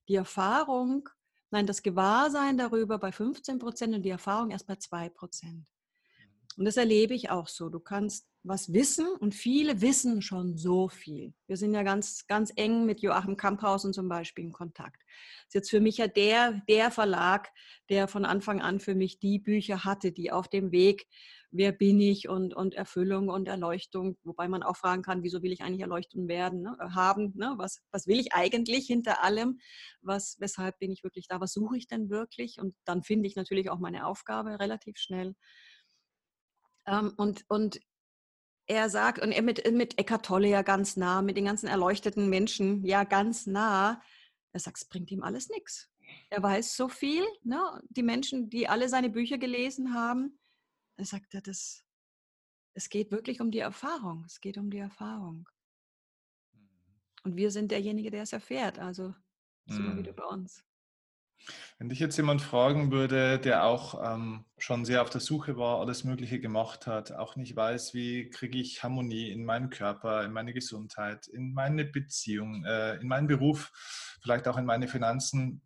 [0.08, 1.10] die Erfahrung,
[1.52, 5.68] nein, das Gewahrsein darüber bei 15 Prozent und die Erfahrung erst bei 2 Prozent.
[6.58, 7.70] Und das erlebe ich auch so.
[7.70, 11.34] Du kannst was wissen und viele wissen schon so viel.
[11.48, 15.04] Wir sind ja ganz, ganz eng mit Joachim Kamphausen zum Beispiel in Kontakt.
[15.04, 17.50] Das ist jetzt für mich ja der, der Verlag,
[17.90, 21.08] der von Anfang an für mich die Bücher hatte, die auf dem Weg,
[21.52, 25.52] wer bin ich und, und Erfüllung und Erleuchtung, wobei man auch fragen kann, wieso will
[25.52, 27.54] ich eigentlich Erleuchtung werden, ne, haben, ne?
[27.58, 29.60] Was, was will ich eigentlich hinter allem,
[30.02, 33.36] was, weshalb bin ich wirklich da, was suche ich denn wirklich und dann finde ich
[33.36, 35.36] natürlich auch meine Aufgabe relativ schnell.
[36.86, 37.80] Ähm, und, und
[38.68, 42.30] er sagt, und er mit, mit Eckart Tolle ja ganz nah, mit den ganzen erleuchteten
[42.30, 44.02] Menschen ja ganz nah,
[44.52, 45.90] er sagt, es bringt ihm alles nichts.
[46.30, 47.82] Er weiß so viel, ne?
[47.90, 50.40] die Menschen, die alle seine Bücher gelesen haben,
[50.98, 51.84] er sagt, das,
[52.74, 55.48] es geht wirklich um die Erfahrung, es geht um die Erfahrung.
[56.54, 56.70] Mhm.
[57.24, 59.14] Und wir sind derjenige, der es erfährt, also
[59.68, 60.16] sind wir wieder mhm.
[60.16, 60.64] bei uns.
[61.78, 65.80] Wenn dich jetzt jemand fragen würde, der auch ähm, schon sehr auf der Suche war,
[65.80, 70.32] alles Mögliche gemacht hat, auch nicht weiß, wie kriege ich Harmonie in meinen Körper, in
[70.32, 73.72] meine Gesundheit, in meine Beziehung, äh, in meinen Beruf,
[74.22, 75.62] vielleicht auch in meine Finanzen.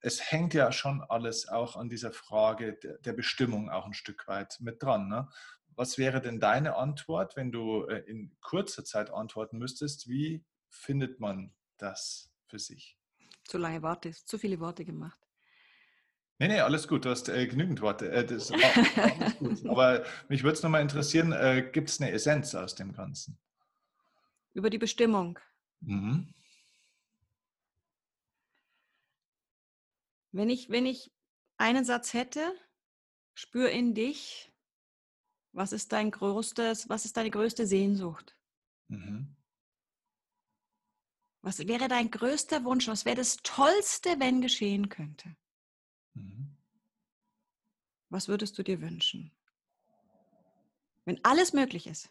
[0.00, 4.58] Es hängt ja schon alles auch an dieser Frage der, Bestimmung auch ein Stück weit
[4.60, 5.08] mit dran.
[5.08, 5.28] Ne?
[5.74, 10.08] Was wäre denn deine Antwort, wenn du äh, in kurzer Zeit antworten müsstest?
[10.08, 13.01] Wie findet man das für sich?
[13.52, 15.18] Zu lange Worte, zu viele Worte gemacht.
[16.38, 18.10] Nee, nee, alles gut, du hast äh, genügend Worte.
[18.10, 19.66] Äh, das ist alles gut.
[19.66, 23.38] Aber mich würde es nochmal interessieren, äh, gibt es eine Essenz aus dem Ganzen?
[24.54, 25.38] Über die Bestimmung.
[25.80, 26.32] Mhm.
[30.32, 31.12] Wenn, ich, wenn ich
[31.58, 32.54] einen Satz hätte,
[33.34, 34.50] spür in dich,
[35.52, 38.34] was ist dein größtes, was ist deine größte Sehnsucht?
[38.88, 39.36] Mhm.
[41.42, 42.86] Was wäre dein größter Wunsch?
[42.86, 45.36] Was wäre das Tollste, wenn geschehen könnte?
[46.14, 46.56] Mhm.
[48.08, 49.32] Was würdest du dir wünschen?
[51.04, 52.10] Wenn alles möglich ist.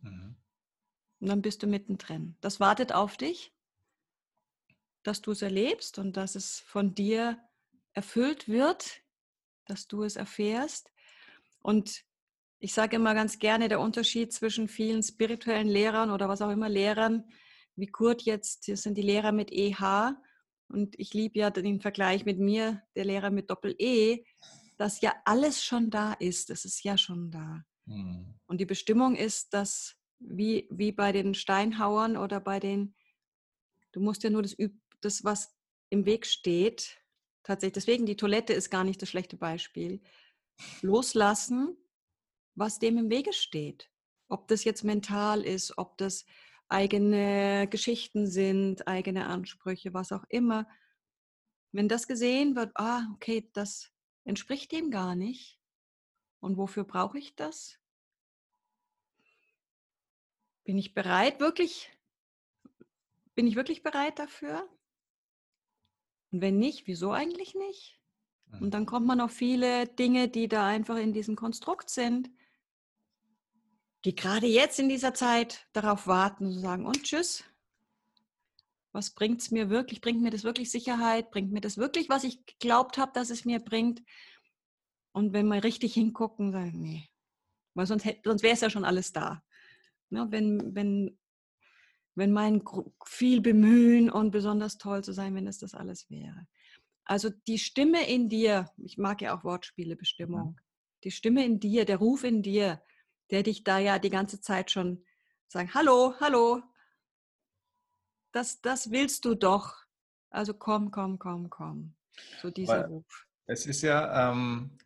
[0.00, 0.36] Mhm.
[1.20, 2.36] Und dann bist du mittendrin.
[2.40, 3.52] Das wartet auf dich,
[5.02, 7.38] dass du es erlebst und dass es von dir
[7.92, 9.02] erfüllt wird,
[9.66, 10.90] dass du es erfährst.
[11.60, 12.04] Und
[12.62, 16.68] ich sage immer ganz gerne, der Unterschied zwischen vielen spirituellen Lehrern oder was auch immer
[16.68, 17.24] Lehrern,
[17.74, 20.14] wie Kurt jetzt, das sind die Lehrer mit EH
[20.68, 24.24] und ich liebe ja den Vergleich mit mir, der Lehrer mit Doppel-E,
[24.76, 27.64] dass ja alles schon da ist, das ist ja schon da.
[27.86, 28.38] Mhm.
[28.46, 32.94] Und die Bestimmung ist, dass wie, wie bei den Steinhauern oder bei den,
[33.90, 34.56] du musst ja nur das,
[35.00, 35.52] das was
[35.90, 36.96] im Weg steht,
[37.42, 40.00] tatsächlich, deswegen die Toilette ist gar nicht das schlechte Beispiel,
[40.80, 41.76] loslassen
[42.54, 43.90] was dem im Wege steht.
[44.28, 46.24] Ob das jetzt mental ist, ob das
[46.68, 50.66] eigene Geschichten sind, eigene Ansprüche, was auch immer.
[51.70, 53.92] Wenn das gesehen wird, ah, okay, das
[54.24, 55.58] entspricht dem gar nicht.
[56.40, 57.78] Und wofür brauche ich das?
[60.64, 61.90] Bin ich bereit, wirklich?
[63.34, 64.68] Bin ich wirklich bereit dafür?
[66.30, 68.00] Und wenn nicht, wieso eigentlich nicht?
[68.60, 72.30] Und dann kommt man auf viele Dinge, die da einfach in diesem Konstrukt sind
[74.04, 77.44] die gerade jetzt in dieser Zeit darauf warten und sagen, und tschüss.
[78.92, 80.00] Was bringt es mir wirklich?
[80.00, 81.30] Bringt mir das wirklich Sicherheit?
[81.30, 84.02] Bringt mir das wirklich, was ich geglaubt habe, dass es mir bringt?
[85.12, 87.08] Und wenn wir richtig hingucken, sagen, nee,
[87.74, 89.42] weil sonst, sonst wäre es ja schon alles da.
[90.10, 91.18] Ne, wenn, wenn,
[92.14, 92.62] wenn mein
[93.06, 96.46] viel bemühen und besonders toll zu sein, wenn es das alles wäre.
[97.04, 100.60] Also die Stimme in dir, ich mag ja auch Wortspiele, Bestimmung,
[101.04, 102.82] die Stimme in dir, der Ruf in dir,
[103.32, 105.04] der dich da ja die ganze Zeit schon
[105.48, 106.62] sagen, hallo, hallo,
[108.30, 109.76] das, das willst du doch.
[110.30, 111.94] Also komm, komm, komm, komm.
[112.40, 113.26] So dieser Ruf.
[113.46, 114.78] Es ist ja, ähm,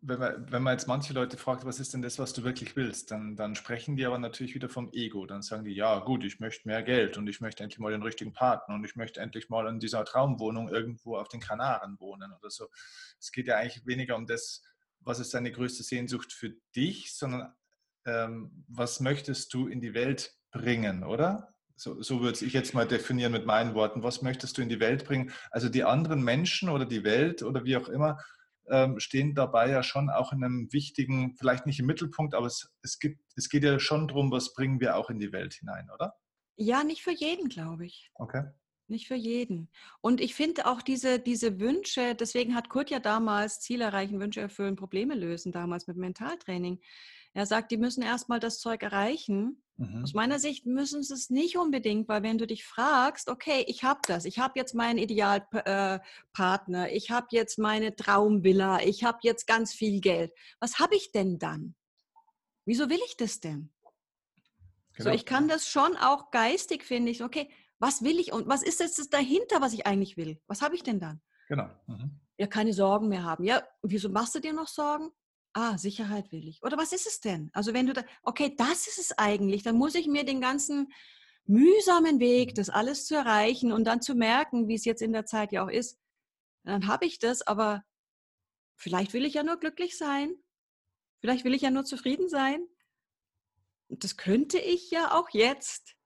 [0.00, 2.76] wenn, man, wenn man jetzt manche Leute fragt, was ist denn das, was du wirklich
[2.76, 5.26] willst, dann, dann sprechen die aber natürlich wieder vom Ego.
[5.26, 8.02] Dann sagen die, ja gut, ich möchte mehr Geld und ich möchte endlich mal den
[8.02, 12.32] richtigen Partner und ich möchte endlich mal in dieser Traumwohnung irgendwo auf den Kanaren wohnen
[12.32, 12.68] oder so.
[13.18, 14.62] Es geht ja eigentlich weniger um das,
[15.00, 17.52] was ist deine größte Sehnsucht für dich, sondern
[18.06, 21.54] ähm, was möchtest du in die Welt bringen, oder?
[21.76, 24.02] So, so würde ich jetzt mal definieren mit meinen Worten.
[24.02, 25.32] Was möchtest du in die Welt bringen?
[25.50, 28.18] Also die anderen Menschen oder die Welt oder wie auch immer
[28.68, 32.70] ähm, stehen dabei ja schon auch in einem wichtigen, vielleicht nicht im Mittelpunkt, aber es,
[32.82, 35.88] es, gibt, es geht ja schon darum, was bringen wir auch in die Welt hinein,
[35.92, 36.14] oder?
[36.56, 38.10] Ja, nicht für jeden, glaube ich.
[38.14, 38.44] Okay.
[38.88, 39.70] Nicht für jeden.
[40.00, 44.40] Und ich finde auch diese, diese Wünsche, deswegen hat Kurt ja damals Ziele erreichen, Wünsche
[44.40, 46.80] erfüllen, Probleme lösen, damals mit Mentaltraining.
[47.34, 49.62] Er sagt, die müssen erstmal das Zeug erreichen.
[49.76, 50.02] Mhm.
[50.02, 53.84] Aus meiner Sicht müssen sie es nicht unbedingt, weil wenn du dich fragst, okay, ich
[53.84, 59.18] habe das, ich habe jetzt meinen Idealpartner, äh, ich habe jetzt meine Traumvilla, ich habe
[59.22, 60.32] jetzt ganz viel Geld.
[60.60, 61.74] Was habe ich denn dann?
[62.66, 63.72] Wieso will ich das denn?
[64.94, 65.10] Genau.
[65.10, 67.24] So, ich kann das schon auch geistig, finde ich.
[67.24, 70.38] Okay, was will ich und was ist jetzt das dahinter, was ich eigentlich will?
[70.46, 71.22] Was habe ich denn dann?
[71.48, 71.68] Genau.
[71.86, 72.20] Mhm.
[72.36, 73.44] Ja, keine Sorgen mehr haben.
[73.44, 75.10] Ja, wieso machst du dir noch Sorgen?
[75.54, 76.62] Ah, Sicherheit will ich.
[76.62, 77.50] Oder was ist es denn?
[77.52, 80.92] Also wenn du da, okay, das ist es eigentlich, dann muss ich mir den ganzen
[81.44, 82.54] mühsamen Weg, mhm.
[82.54, 85.64] das alles zu erreichen und dann zu merken, wie es jetzt in der Zeit ja
[85.64, 85.98] auch ist,
[86.64, 87.84] dann habe ich das, aber
[88.76, 90.34] vielleicht will ich ja nur glücklich sein.
[91.20, 92.66] Vielleicht will ich ja nur zufrieden sein.
[93.88, 95.96] Das könnte ich ja auch jetzt.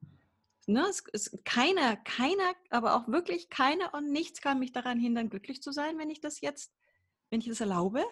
[0.67, 5.31] Ne, es ist keiner, keiner, aber auch wirklich keiner und nichts kann mich daran hindern,
[5.31, 6.75] glücklich zu sein, wenn ich das jetzt,
[7.31, 8.05] wenn ich das erlaube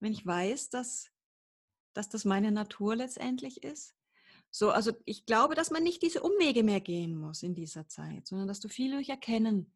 [0.00, 1.10] wenn ich weiß, dass,
[1.92, 3.94] dass das meine Natur letztendlich ist.
[4.50, 8.26] So, also ich glaube, dass man nicht diese Umwege mehr gehen muss in dieser Zeit,
[8.26, 9.72] sondern dass du viel durch Erkennen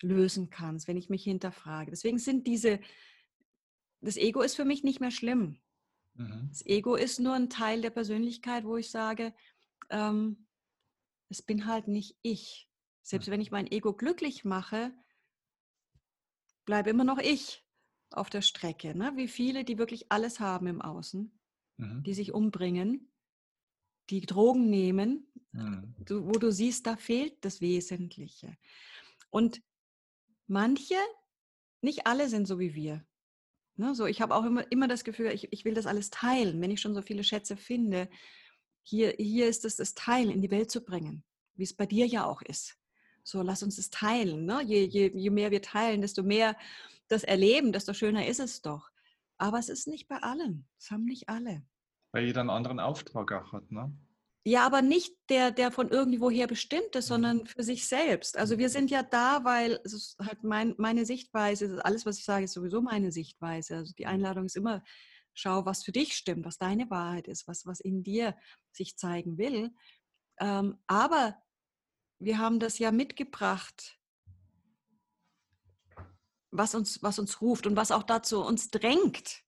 [0.00, 1.90] lösen kannst, wenn ich mich hinterfrage.
[1.90, 2.80] Deswegen sind diese,
[4.00, 5.60] das Ego ist für mich nicht mehr schlimm.
[6.14, 6.48] Mhm.
[6.50, 9.34] Das Ego ist nur ein Teil der Persönlichkeit, wo ich sage,
[9.90, 10.46] ähm,
[11.28, 12.70] es bin halt nicht ich.
[13.02, 13.32] Selbst mhm.
[13.32, 14.94] wenn ich mein Ego glücklich mache,
[16.64, 17.67] bleibe immer noch ich
[18.10, 18.96] auf der Strecke.
[18.96, 19.12] Ne?
[19.16, 21.32] Wie viele, die wirklich alles haben im Außen,
[21.76, 22.02] mhm.
[22.02, 23.12] die sich umbringen,
[24.10, 25.94] die Drogen nehmen, mhm.
[26.08, 28.56] wo du siehst, da fehlt das Wesentliche.
[29.30, 29.62] Und
[30.46, 30.96] manche,
[31.82, 33.04] nicht alle sind so wie wir.
[33.76, 33.94] Ne?
[33.94, 36.70] So, ich habe auch immer, immer das Gefühl, ich, ich will das alles teilen, wenn
[36.70, 38.08] ich schon so viele Schätze finde.
[38.82, 42.06] Hier, hier ist es das Teilen in die Welt zu bringen, wie es bei dir
[42.06, 42.77] ja auch ist.
[43.28, 44.46] So, lass uns es teilen.
[44.46, 44.62] Ne?
[44.64, 46.56] Je, je, je mehr wir teilen, desto mehr
[47.08, 48.88] das erleben, desto schöner ist es doch.
[49.36, 50.66] Aber es ist nicht bei allen.
[50.78, 51.62] Das haben nicht alle.
[52.12, 53.94] Weil jeder einen anderen Auftrag auch hat, ne?
[54.46, 57.14] Ja, aber nicht der, der von irgendwoher bestimmt ist, mhm.
[57.14, 58.38] sondern für sich selbst.
[58.38, 62.24] Also wir sind ja da, weil es ist halt mein, meine Sichtweise, alles, was ich
[62.24, 63.76] sage, ist sowieso meine Sichtweise.
[63.76, 64.10] Also die mhm.
[64.10, 64.82] Einladung ist immer,
[65.34, 68.34] schau, was für dich stimmt, was deine Wahrheit ist, was, was in dir
[68.72, 69.70] sich zeigen will.
[70.40, 71.36] Ähm, aber
[72.18, 73.98] wir haben das ja mitgebracht
[76.50, 79.42] was uns, was uns ruft und was auch dazu uns drängt.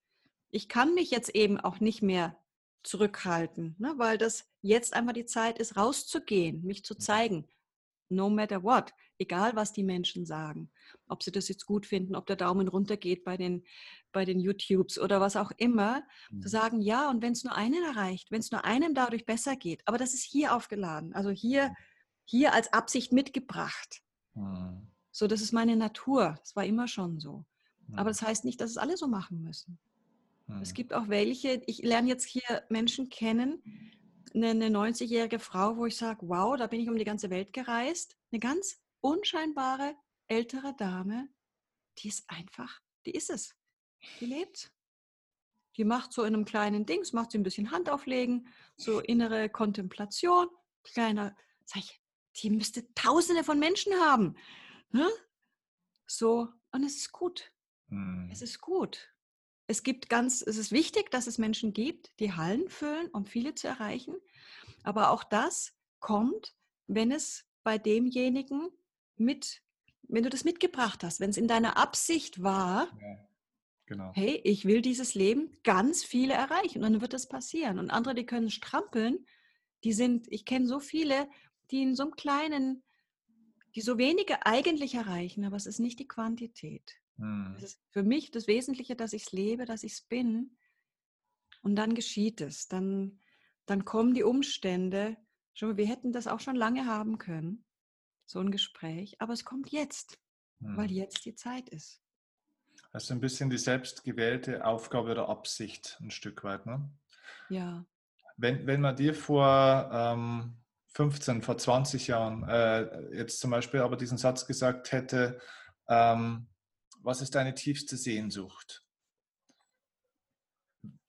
[0.50, 2.37] Ich kann mich jetzt eben auch nicht mehr
[2.83, 7.46] zurückhalten, ne, weil das jetzt einfach die Zeit ist, rauszugehen, mich zu zeigen.
[8.09, 10.72] No matter what, egal was die Menschen sagen,
[11.06, 13.64] ob sie das jetzt gut finden, ob der Daumen runter geht bei den,
[14.11, 16.40] bei den YouTubes oder was auch immer, mhm.
[16.40, 19.54] zu sagen, ja, und wenn es nur einen erreicht, wenn es nur einem dadurch besser
[19.54, 21.72] geht, aber das ist hier aufgeladen, also hier,
[22.30, 24.02] hier als Absicht mitgebracht.
[24.34, 24.86] Mhm.
[25.10, 26.36] So, das ist meine Natur.
[26.40, 27.44] Das war immer schon so.
[27.92, 29.80] Aber das heißt nicht, dass es alle so machen müssen.
[30.62, 33.62] Es gibt auch welche, ich lerne jetzt hier Menschen kennen,
[34.32, 38.16] eine 90-jährige Frau, wo ich sage, wow, da bin ich um die ganze Welt gereist.
[38.30, 39.96] Eine ganz unscheinbare
[40.28, 41.28] ältere Dame,
[41.98, 43.56] die ist einfach, die ist es.
[44.20, 44.72] Die lebt.
[45.76, 49.48] Die macht so in einem kleinen Dings, macht sie ein bisschen Hand auflegen, so innere
[49.48, 50.48] Kontemplation,
[50.82, 51.99] kleiner, sag ich,
[52.36, 54.36] die müsste tausende von Menschen haben.
[54.92, 55.08] Ne?
[56.06, 57.52] So, und es ist gut.
[57.88, 58.28] Mhm.
[58.32, 59.12] Es ist gut.
[59.66, 63.54] Es gibt ganz, es ist wichtig, dass es Menschen gibt, die Hallen füllen, um viele
[63.54, 64.16] zu erreichen.
[64.82, 66.56] Aber auch das kommt,
[66.88, 68.68] wenn es bei demjenigen
[69.16, 69.62] mit,
[70.02, 73.28] wenn du das mitgebracht hast, wenn es in deiner Absicht war, ja,
[73.86, 74.10] genau.
[74.14, 76.82] hey, ich will dieses Leben ganz viele erreichen.
[76.82, 77.78] Und dann wird das passieren.
[77.78, 79.24] Und andere, die können strampeln,
[79.84, 81.28] die sind, ich kenne so viele,
[81.70, 82.83] die in so einem kleinen
[83.74, 86.96] die so wenige eigentlich erreichen, aber es ist nicht die Quantität.
[87.18, 87.54] Hm.
[87.56, 90.56] Es ist für mich das Wesentliche, dass ich es lebe, dass ich es bin.
[91.62, 92.68] Und dann geschieht es.
[92.68, 93.20] Dann,
[93.66, 95.16] dann kommen die Umstände.
[95.54, 97.64] Schon, wir hätten das auch schon lange haben können,
[98.26, 99.20] so ein Gespräch.
[99.20, 100.18] Aber es kommt jetzt,
[100.61, 100.76] hm.
[100.76, 102.02] weil jetzt die Zeit ist.
[102.92, 106.90] Also ein bisschen die selbstgewählte Aufgabe oder Absicht ein Stück weit, ne?
[107.48, 107.85] Ja.
[108.37, 110.60] Wenn, wenn man dir vor ähm,
[110.94, 115.38] 15, vor 20 Jahren äh, jetzt zum Beispiel aber diesen Satz gesagt hätte,
[115.88, 116.48] ähm,
[117.03, 118.85] was ist deine tiefste Sehnsucht?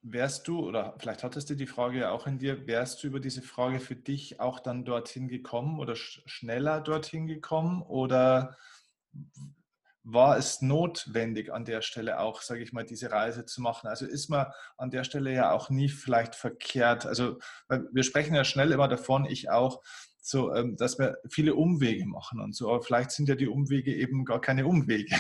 [0.02, 3.20] wärst du, oder vielleicht hattest du die Frage ja auch in dir, wärst du über
[3.20, 8.58] diese Frage für dich auch dann dorthin gekommen oder sch schneller dorthin gekommen oder
[10.04, 13.88] war es notwendig an der Stelle auch, sage ich mal, diese Reise zu machen?
[13.88, 17.06] Also ist man an der Stelle ja auch nie vielleicht verkehrt.
[17.06, 17.38] Also
[17.70, 19.82] wir sprechen ja schnell immer davon, ich auch,
[20.24, 22.70] so, ähm, dass wir viele Umwege machen und so.
[22.70, 25.16] Aber vielleicht sind ja die Umwege eben gar keine Umwege.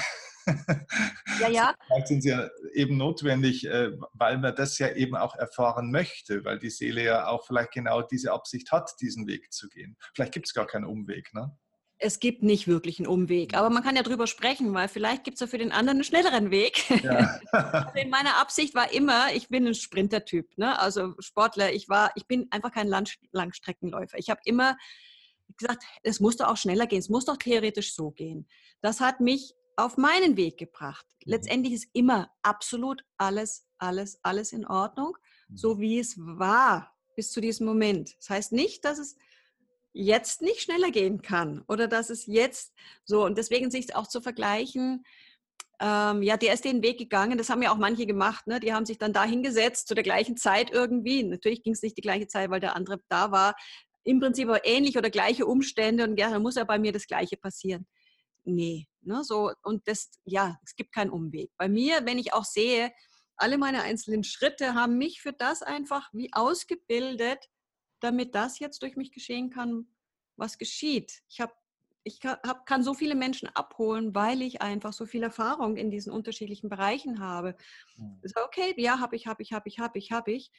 [1.39, 1.75] Ja, ja.
[1.87, 6.43] Vielleicht sind sie ja eben notwendig, äh, weil man das ja eben auch erfahren möchte,
[6.45, 9.97] weil die Seele ja auch vielleicht genau diese Absicht hat, diesen Weg zu gehen.
[10.15, 11.55] Vielleicht gibt es gar keinen Umweg, ne?
[12.03, 15.35] Es gibt nicht wirklich einen Umweg, aber man kann ja drüber sprechen, weil vielleicht gibt
[15.35, 16.89] es ja für den anderen einen schnelleren Weg.
[17.03, 17.39] Ja.
[17.51, 20.79] also in meiner Absicht war immer, ich bin ein Sprintertyp, ne?
[20.79, 21.71] also Sportler.
[21.73, 24.17] Ich war, ich bin einfach kein Langstreckenläufer.
[24.17, 24.77] Ich habe immer
[25.57, 28.47] gesagt, es muss doch auch schneller gehen, es muss doch theoretisch so gehen.
[28.81, 31.05] Das hat mich auf meinen Weg gebracht.
[31.25, 31.31] Mhm.
[31.31, 35.17] Letztendlich ist immer absolut alles, alles, alles in Ordnung,
[35.53, 35.79] so mhm.
[35.81, 38.15] wie es war bis zu diesem Moment.
[38.19, 39.15] Das heißt nicht, dass es
[39.93, 42.73] jetzt nicht schneller gehen kann oder dass es jetzt
[43.03, 45.03] so und deswegen sich auch zu vergleichen,
[45.79, 48.59] ähm, ja, der ist den Weg gegangen, das haben ja auch manche gemacht, ne?
[48.59, 51.23] die haben sich dann da hingesetzt zu der gleichen Zeit irgendwie.
[51.23, 53.55] Natürlich ging es nicht die gleiche Zeit, weil der andere da war.
[54.03, 57.07] Im Prinzip aber ähnlich oder gleiche Umstände und ja, dann muss ja bei mir das
[57.07, 57.87] Gleiche passieren
[58.43, 58.87] nee.
[59.03, 61.51] Ne, so, und das, ja, es gibt keinen Umweg.
[61.57, 62.91] Bei mir, wenn ich auch sehe,
[63.35, 67.49] alle meine einzelnen Schritte haben mich für das einfach wie ausgebildet,
[68.01, 69.87] damit das jetzt durch mich geschehen kann,
[70.35, 71.23] was geschieht.
[71.29, 71.53] Ich habe
[72.03, 76.11] ich hab, kann so viele Menschen abholen, weil ich einfach so viel Erfahrung in diesen
[76.11, 77.55] unterschiedlichen Bereichen habe.
[77.95, 78.19] Mhm.
[78.45, 80.51] Okay, ja, habe ich, habe ich, habe ich, habe ich, habe ich.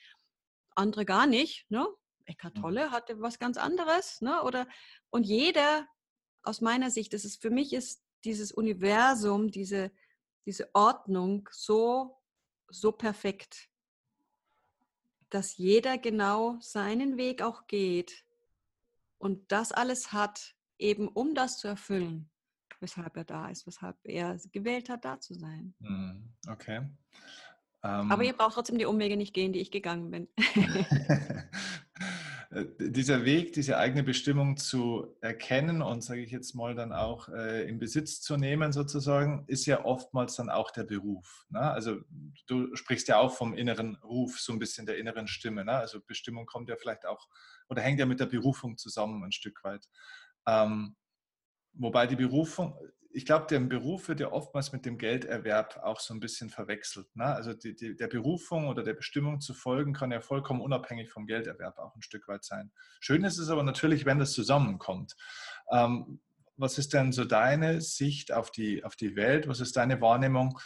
[0.74, 1.68] Andere gar nicht.
[1.70, 1.87] Ne?
[2.26, 2.62] Eckart hm.
[2.62, 4.20] Tolle hatte was ganz anderes.
[4.20, 4.42] Ne?
[4.42, 4.68] Oder,
[5.11, 5.87] und jeder
[6.42, 9.90] aus meiner Sicht, das ist für mich ist dieses Universum, diese,
[10.46, 12.18] diese Ordnung so,
[12.68, 13.68] so perfekt,
[15.33, 18.25] dass jeder genau seinen Weg auch geht
[19.18, 22.31] und das alles hat, eben um das zu erfüllen,
[22.81, 25.75] weshalb er da ist, weshalb er gewählt hat, da zu sein.
[25.79, 26.87] Mhm, okay.
[27.81, 30.29] Aber ihr ähm braucht trotzdem die Umwege nicht gehen, die ich gegangen bin.
[32.53, 37.29] Äh, dieser Weg, diese eigene Bestimmung zu erkennen und, sage ich jetzt mal, dann auch
[37.29, 41.47] äh, in Besitz zu nehmen, sozusagen, ist ja oftmals dann auch der Beruf.
[41.51, 41.61] Ne?
[41.61, 42.01] Also
[42.47, 45.65] du sprichst ja auch vom inneren Ruf, so ein bisschen der inneren Stimme.
[45.65, 45.73] Ne?
[45.73, 47.29] Also Bestimmung kommt ja vielleicht auch
[47.69, 49.88] oder hängt ja mit der Berufung zusammen ein Stück weit.
[50.47, 50.97] Ähm,
[51.73, 52.77] wobei die Berufung,
[53.14, 57.14] ich glaube, der Beruf wird ja oftmals mit dem Gelderwerb auch so ein bisschen verwechselt.
[57.14, 57.27] Ne?
[57.27, 61.27] Also die, die, der Berufung oder der Bestimmung zu folgen, kann ja vollkommen unabhängig vom
[61.27, 62.72] Gelderwerb auch ein Stück weit sein.
[63.01, 65.14] Schön ist es aber natürlich, wenn das zusammenkommt.
[65.70, 66.20] Ähm,
[66.57, 69.48] was ist denn so deine Sicht auf die, auf die Welt?
[69.48, 70.59] Was ist deine Wahrnehmung?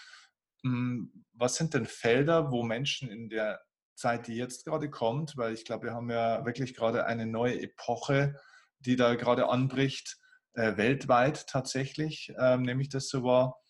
[0.62, 3.61] Hm, was sind denn Felder, wo Menschen in der
[3.94, 7.61] Zeit, die jetzt gerade kommt, weil ich glaube, wir haben ja wirklich gerade eine neue
[7.61, 8.38] Epoche,
[8.80, 10.18] die da gerade anbricht,
[10.57, 13.61] äh, weltweit tatsächlich, ähm, nämlich das so war.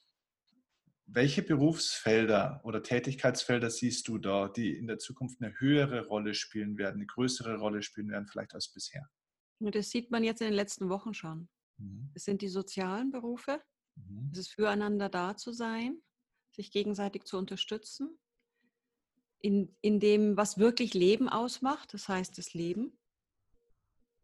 [1.08, 6.78] Welche Berufsfelder oder Tätigkeitsfelder siehst du da, die in der Zukunft eine höhere Rolle spielen
[6.78, 9.08] werden, eine größere Rolle spielen werden, vielleicht als bisher?
[9.60, 11.48] Das sieht man jetzt in den letzten Wochen schon.
[11.78, 12.10] Mhm.
[12.14, 13.62] Es sind die sozialen Berufe,
[13.94, 14.30] mhm.
[14.32, 16.02] es ist füreinander da zu sein,
[16.52, 18.18] sich gegenseitig zu unterstützen,
[19.40, 22.98] in, in dem, was wirklich Leben ausmacht, das heißt das Leben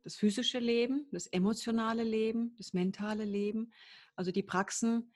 [0.05, 3.73] das physische Leben, das emotionale Leben, das mentale Leben.
[4.17, 5.13] Also die Praxen,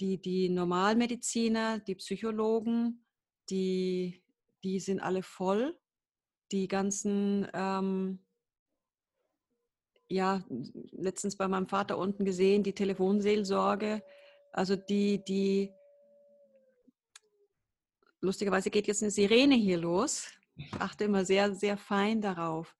[0.00, 3.04] die, die Normalmediziner, die Psychologen,
[3.50, 4.22] die,
[4.62, 5.78] die sind alle voll.
[6.52, 8.24] Die ganzen, ähm,
[10.08, 10.44] ja,
[10.92, 14.02] letztens bei meinem Vater unten gesehen, die Telefonseelsorge,
[14.52, 15.72] also die, die,
[18.20, 20.28] lustigerweise geht jetzt eine Sirene hier los.
[20.56, 22.76] Ich achte immer sehr, sehr fein darauf.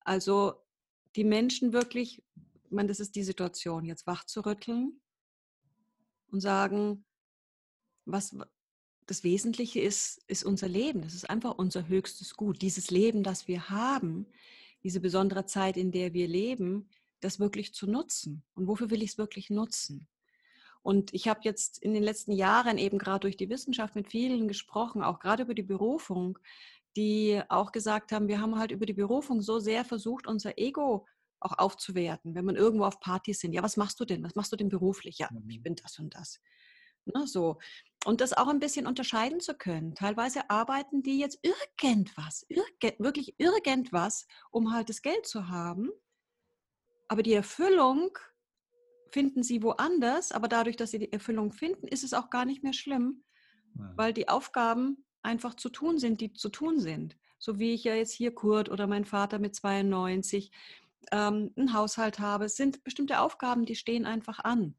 [0.00, 0.64] Also
[1.16, 2.22] die Menschen wirklich,
[2.64, 5.00] ich meine, das ist die Situation, jetzt wach zu rütteln
[6.30, 7.04] und sagen,
[8.04, 8.36] was
[9.06, 11.02] das Wesentliche ist, ist unser Leben.
[11.02, 12.62] Das ist einfach unser höchstes Gut.
[12.62, 14.26] Dieses Leben, das wir haben,
[14.82, 16.88] diese besondere Zeit, in der wir leben,
[17.20, 18.42] das wirklich zu nutzen.
[18.54, 20.06] Und wofür will ich es wirklich nutzen?
[20.82, 24.46] Und ich habe jetzt in den letzten Jahren eben gerade durch die Wissenschaft mit vielen
[24.46, 26.38] gesprochen, auch gerade über die Berufung,
[26.98, 31.06] die auch gesagt haben, wir haben halt über die Berufung so sehr versucht, unser Ego
[31.38, 33.52] auch aufzuwerten, wenn man irgendwo auf Partys sind.
[33.52, 34.24] Ja, was machst du denn?
[34.24, 35.18] Was machst du denn beruflich?
[35.18, 35.62] Ja, ich mhm.
[35.62, 36.40] bin das und das.
[37.04, 37.60] Ne, so.
[38.04, 39.94] Und das auch ein bisschen unterscheiden zu können.
[39.94, 41.38] Teilweise arbeiten die jetzt
[41.80, 45.90] irgendwas, irg wirklich irgendwas, um halt das Geld zu haben.
[47.06, 48.10] Aber die Erfüllung
[49.12, 50.32] finden sie woanders.
[50.32, 53.22] Aber dadurch, dass sie die Erfüllung finden, ist es auch gar nicht mehr schlimm,
[53.94, 57.16] weil die Aufgaben einfach zu tun sind, die zu tun sind.
[57.38, 60.50] So wie ich ja jetzt hier Kurt oder mein Vater mit 92
[61.12, 62.46] ähm, einen Haushalt habe.
[62.46, 64.74] Es sind bestimmte Aufgaben, die stehen einfach an.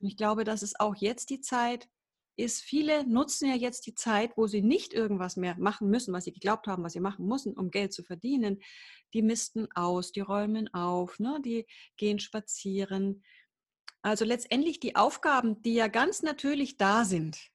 [0.00, 1.88] Und ich glaube, dass es auch jetzt die Zeit
[2.36, 6.24] ist, viele nutzen ja jetzt die Zeit, wo sie nicht irgendwas mehr machen müssen, was
[6.24, 8.60] sie geglaubt haben, was sie machen müssen, um Geld zu verdienen.
[9.12, 11.38] Die misten aus, die räumen auf, ne?
[11.44, 11.66] die
[11.96, 13.22] gehen spazieren.
[14.02, 17.53] Also letztendlich die Aufgaben, die ja ganz natürlich da sind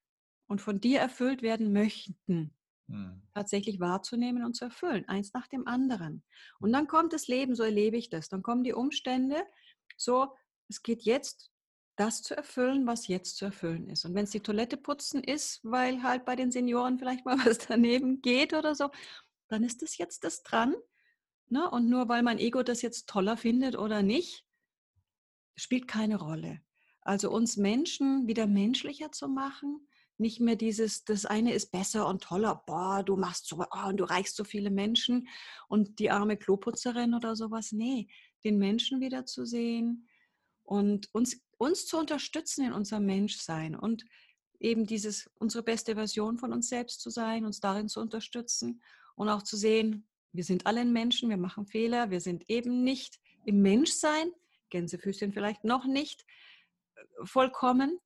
[0.49, 2.53] und von dir erfüllt werden möchten,
[2.87, 3.21] hm.
[3.33, 6.23] tatsächlich wahrzunehmen und zu erfüllen, eins nach dem anderen.
[6.59, 8.29] Und dann kommt das Leben, so erlebe ich das.
[8.29, 9.43] Dann kommen die Umstände,
[9.95, 10.33] so,
[10.67, 11.51] es geht jetzt
[11.95, 14.05] das zu erfüllen, was jetzt zu erfüllen ist.
[14.05, 17.59] Und wenn es die Toilette putzen ist, weil halt bei den Senioren vielleicht mal was
[17.59, 18.89] daneben geht oder so,
[19.49, 20.75] dann ist das jetzt das dran.
[21.47, 21.69] Ne?
[21.69, 24.45] Und nur weil mein Ego das jetzt toller findet oder nicht,
[25.55, 26.61] spielt keine Rolle.
[27.01, 29.88] Also uns Menschen wieder menschlicher zu machen,
[30.19, 33.97] nicht mehr dieses, das eine ist besser und toller, boah, du machst so, oh, und
[33.97, 35.27] du reichst so viele Menschen
[35.67, 37.71] und die arme Kloputzerin oder sowas.
[37.71, 38.07] Nee,
[38.43, 40.07] den Menschen wieder zu sehen
[40.63, 44.05] und uns, uns zu unterstützen in unserem Menschsein und
[44.59, 48.81] eben dieses, unsere beste Version von uns selbst zu sein, uns darin zu unterstützen
[49.15, 53.19] und auch zu sehen, wir sind alle Menschen, wir machen Fehler, wir sind eben nicht
[53.45, 54.31] im Menschsein,
[54.69, 56.23] Gänsefüßchen vielleicht noch nicht
[56.95, 57.99] äh, vollkommen,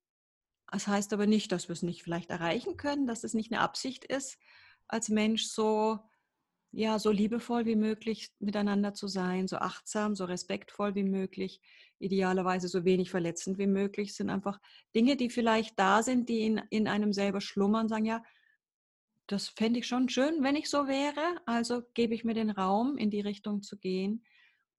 [0.70, 3.60] das heißt aber nicht, dass wir es nicht vielleicht erreichen können, dass es nicht eine
[3.60, 4.38] Absicht ist,
[4.88, 5.98] als Mensch so,
[6.72, 11.60] ja, so liebevoll wie möglich miteinander zu sein, so achtsam, so respektvoll wie möglich,
[11.98, 14.60] idealerweise so wenig verletzend wie möglich, sind einfach
[14.94, 18.22] Dinge, die vielleicht da sind, die in, in einem selber schlummern, sagen, ja,
[19.26, 21.40] das fände ich schon schön, wenn ich so wäre.
[21.46, 24.24] Also gebe ich mir den Raum, in die Richtung zu gehen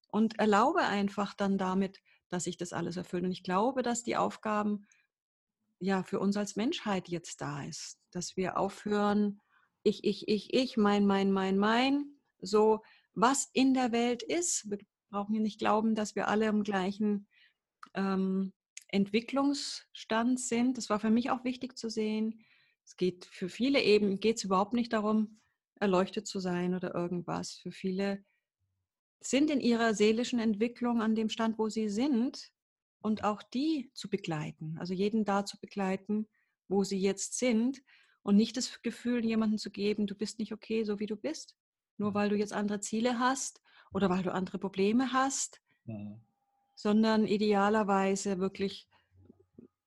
[0.10, 3.26] und erlaube einfach dann damit, dass ich das alles erfülle.
[3.26, 4.86] Und ich glaube, dass die Aufgaben
[5.80, 9.42] ja für uns als Menschheit jetzt da ist, dass wir aufhören,
[9.84, 12.06] ich, ich, ich, ich, mein, mein, mein, mein,
[12.40, 12.82] so
[13.14, 14.70] was in der Welt ist.
[14.70, 17.28] Wir brauchen ja nicht glauben, dass wir alle im gleichen
[17.94, 18.54] ähm,
[18.90, 20.78] Entwicklungsstand sind.
[20.78, 22.44] Das war für mich auch wichtig zu sehen.
[22.86, 25.40] Es geht für viele eben, geht es überhaupt nicht darum,
[25.80, 27.60] erleuchtet zu sein oder irgendwas.
[27.62, 28.24] Für viele
[29.22, 32.52] sind in ihrer seelischen Entwicklung an dem Stand, wo sie sind,
[33.06, 36.28] und auch die zu begleiten, also jeden da zu begleiten,
[36.68, 37.84] wo sie jetzt sind
[38.24, 41.56] und nicht das Gefühl, jemandem zu geben, du bist nicht okay, so wie du bist,
[41.98, 42.16] nur mhm.
[42.16, 43.62] weil du jetzt andere Ziele hast
[43.94, 46.20] oder weil du andere Probleme hast, mhm.
[46.74, 48.90] sondern idealerweise wirklich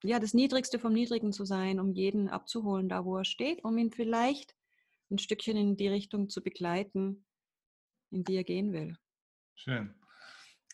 [0.04, 3.76] ja, das Niedrigste vom Niedrigen zu sein, um jeden abzuholen, da wo er steht, um
[3.78, 4.54] ihn vielleicht
[5.10, 7.24] ein Stückchen in die Richtung zu begleiten,
[8.12, 8.96] in die er gehen will.
[9.56, 9.92] Schön.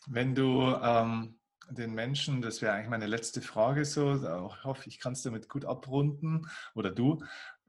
[0.05, 1.39] Wenn du ähm,
[1.69, 5.49] den Menschen, das wäre eigentlich meine letzte Frage so, ich hoffe, ich kann es damit
[5.49, 7.23] gut abrunden oder du,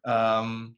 [0.04, 0.76] ähm,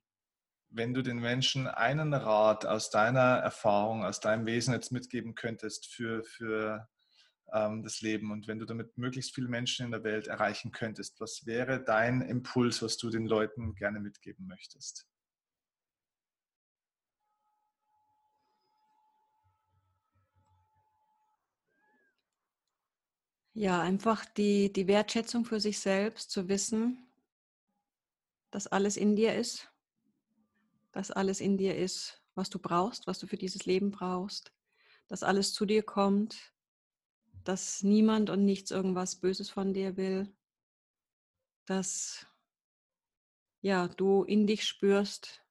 [0.71, 5.87] wenn du den Menschen einen Rat aus deiner Erfahrung, aus deinem Wesen jetzt mitgeben könntest
[5.87, 6.89] für, für
[7.53, 11.21] ähm, das Leben und wenn du damit möglichst viele Menschen in der Welt erreichen könntest,
[11.21, 15.07] was wäre dein Impuls, was du den Leuten gerne mitgeben möchtest?
[23.59, 27.11] Ja, einfach die, die Wertschätzung für sich selbst zu wissen,
[28.53, 29.69] dass alles in dir ist,
[30.93, 34.53] dass alles in dir ist, was du brauchst, was du für dieses Leben brauchst,
[35.09, 36.55] dass alles zu dir kommt,
[37.43, 40.33] dass niemand und nichts irgendwas Böses von dir will,
[41.67, 42.29] dass
[43.61, 45.45] ja, du in dich spürst,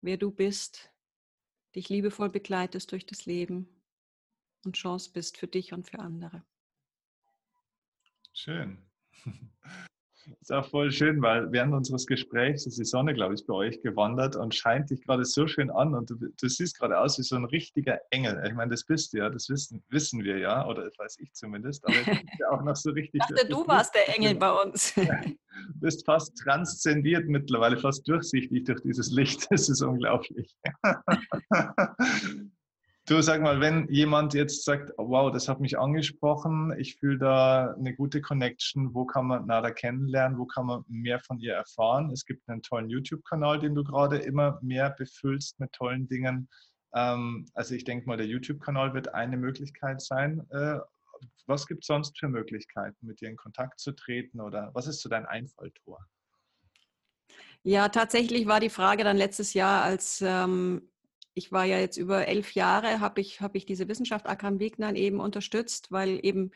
[0.00, 0.90] wer du bist,
[1.76, 3.68] dich liebevoll begleitest durch das Leben
[4.64, 6.44] und Chance bist für dich und für andere.
[8.42, 8.78] Schön.
[10.40, 13.82] Ist auch voll schön, weil während unseres Gesprächs ist die Sonne, glaube ich, bei euch
[13.82, 17.22] gewandert und scheint dich gerade so schön an und du, du, siehst gerade aus wie
[17.22, 18.40] so ein richtiger Engel.
[18.46, 21.32] Ich meine, das bist du ja, das wissen, wissen wir ja, oder das weiß ich
[21.32, 21.96] zumindest, aber
[22.38, 23.20] ja auch noch so richtig.
[23.28, 24.94] Ich dachte, du warst der Engel bei uns.
[25.72, 29.46] Du bist fast transzendiert mittlerweile, fast durchsichtig durch dieses Licht.
[29.50, 30.54] Das ist unglaublich.
[33.10, 37.74] Du sag mal, wenn jemand jetzt sagt, wow, das hat mich angesprochen, ich fühle da
[37.76, 42.12] eine gute Connection, wo kann man Nada kennenlernen, wo kann man mehr von ihr erfahren?
[42.12, 46.48] Es gibt einen tollen YouTube-Kanal, den du gerade immer mehr befüllst mit tollen Dingen.
[46.94, 50.46] Ähm, also ich denke mal, der YouTube-Kanal wird eine Möglichkeit sein.
[50.50, 50.78] Äh,
[51.46, 55.00] was gibt es sonst für Möglichkeiten, mit dir in Kontakt zu treten oder was ist
[55.00, 55.98] so dein Einfalltor?
[57.64, 60.82] Ja, tatsächlich war die Frage dann letztes Jahr, als ähm,
[61.40, 64.94] ich war ja jetzt über elf Jahre, habe ich, hab ich diese Wissenschaft Akram Wegner
[64.94, 66.50] eben unterstützt, weil eben,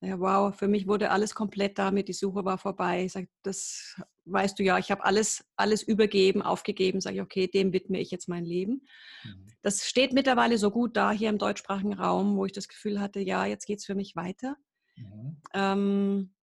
[0.00, 3.04] ja, wow, für mich wurde alles komplett damit, die Suche war vorbei.
[3.04, 7.46] Ich sag, das weißt du ja, ich habe alles, alles übergeben, aufgegeben, sage ich, okay,
[7.46, 8.84] dem widme ich jetzt mein Leben.
[9.22, 9.46] Mhm.
[9.62, 13.20] Das steht mittlerweile so gut da hier im deutschsprachigen Raum, wo ich das Gefühl hatte,
[13.20, 14.56] ja, jetzt geht es für mich weiter.
[14.96, 15.40] Mhm.
[15.54, 16.34] Ähm,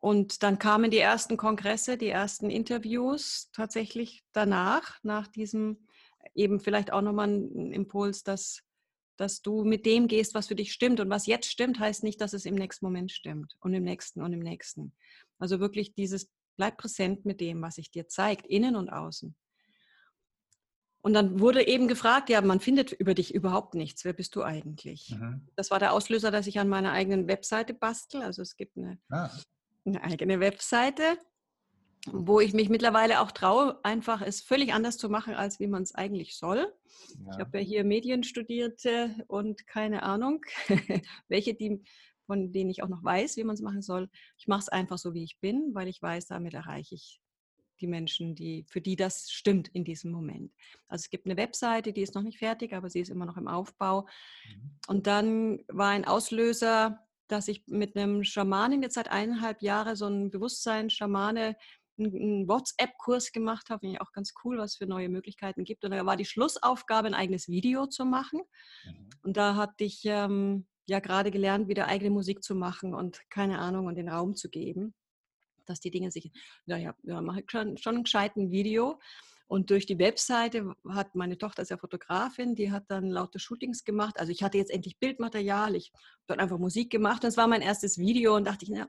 [0.00, 5.86] und dann kamen die ersten Kongresse, die ersten Interviews tatsächlich danach, nach diesem
[6.34, 8.62] eben vielleicht auch nochmal ein Impuls, dass,
[9.16, 11.00] dass du mit dem gehst, was für dich stimmt.
[11.00, 14.22] Und was jetzt stimmt, heißt nicht, dass es im nächsten Moment stimmt und im nächsten
[14.22, 14.92] und im nächsten.
[15.38, 19.34] Also wirklich dieses, bleib präsent mit dem, was sich dir zeigt, innen und außen.
[21.06, 24.04] Und dann wurde eben gefragt, ja, man findet über dich überhaupt nichts.
[24.04, 25.10] Wer bist du eigentlich?
[25.10, 25.46] Mhm.
[25.54, 28.22] Das war der Auslöser, dass ich an meiner eigenen Webseite bastel.
[28.22, 29.30] Also es gibt eine, ah.
[29.84, 31.16] eine eigene Webseite,
[32.12, 35.82] wo ich mich mittlerweile auch traue, einfach es völlig anders zu machen, als wie man
[35.82, 36.72] es eigentlich soll.
[37.24, 37.32] Ja.
[37.32, 38.82] Ich habe ja hier Medien studiert
[39.26, 40.42] und keine Ahnung,
[41.28, 41.82] welche, die,
[42.26, 44.08] von denen ich auch noch weiß, wie man es machen soll.
[44.36, 47.20] Ich mache es einfach so, wie ich bin, weil ich weiß, damit erreiche ich
[47.80, 50.52] die Menschen, die, für die das stimmt in diesem Moment.
[50.88, 53.36] Also es gibt eine Webseite, die ist noch nicht fertig, aber sie ist immer noch
[53.36, 54.02] im Aufbau.
[54.02, 54.78] Mhm.
[54.88, 60.06] Und dann war ein Auslöser, dass ich mit einem Schamanen jetzt seit eineinhalb Jahren so
[60.06, 61.56] ein Bewusstsein-Schamane
[61.98, 65.84] einen WhatsApp-Kurs gemacht habe, finde ich auch ganz cool, was für neue Möglichkeiten gibt.
[65.84, 68.40] Und da war die Schlussaufgabe, ein eigenes Video zu machen.
[68.84, 69.08] Mhm.
[69.22, 73.58] Und da hatte ich ähm, ja gerade gelernt, wieder eigene Musik zu machen und keine
[73.58, 74.94] Ahnung und den Raum zu geben,
[75.64, 76.30] dass die Dinge sich,
[76.66, 79.00] ja, ja, mache ich schon, schon ein gescheiten Video.
[79.48, 83.84] Und durch die Webseite hat meine Tochter, ist ja Fotografin, die hat dann lauter Shootings
[83.84, 84.18] gemacht.
[84.18, 87.22] Also ich hatte jetzt endlich Bildmaterial, ich habe dann einfach Musik gemacht.
[87.22, 88.88] Und es war mein erstes Video und dachte ich, na,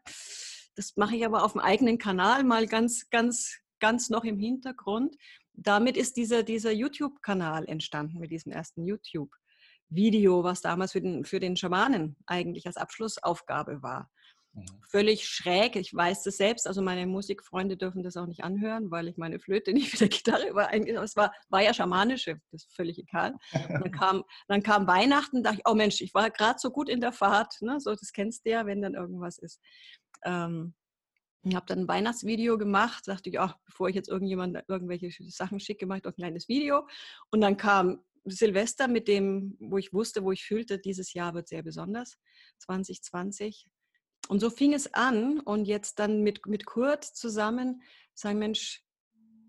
[0.78, 5.17] das mache ich aber auf dem eigenen Kanal mal ganz, ganz, ganz noch im Hintergrund.
[5.53, 11.39] Damit ist dieser, dieser YouTube-Kanal entstanden mit diesem ersten YouTube-Video, was damals für den, für
[11.39, 14.11] den Schamanen eigentlich als Abschlussaufgabe war.
[14.53, 14.65] Mhm.
[14.91, 19.07] Völlig schräg, ich weiß das selbst, also meine Musikfreunde dürfen das auch nicht anhören, weil
[19.07, 20.71] ich meine Flöte nicht mit der Gitarre war.
[20.75, 23.34] Es war, war ja schamanische, das ist völlig egal.
[23.51, 27.01] dann kam, dann kam Weihnachten, dachte ich, oh Mensch, ich war gerade so gut in
[27.01, 27.80] der Fahrt, ne?
[27.80, 29.59] so das kennst du ja, wenn dann irgendwas ist
[30.24, 30.74] ähm,
[31.55, 35.86] habe dann ein Weihnachtsvideo gemacht, dachte ich, ach, bevor ich jetzt irgendjemand irgendwelche Sachen schicke,
[35.86, 36.88] mache ich doch ein kleines Video.
[37.32, 41.47] Und dann kam Silvester mit dem, wo ich wusste, wo ich fühlte, dieses Jahr wird
[41.47, 42.18] sehr besonders,
[42.59, 43.68] 2020.
[44.28, 47.82] Und so fing es an und jetzt dann mit, mit Kurt zusammen
[48.13, 48.84] sagen, Mensch,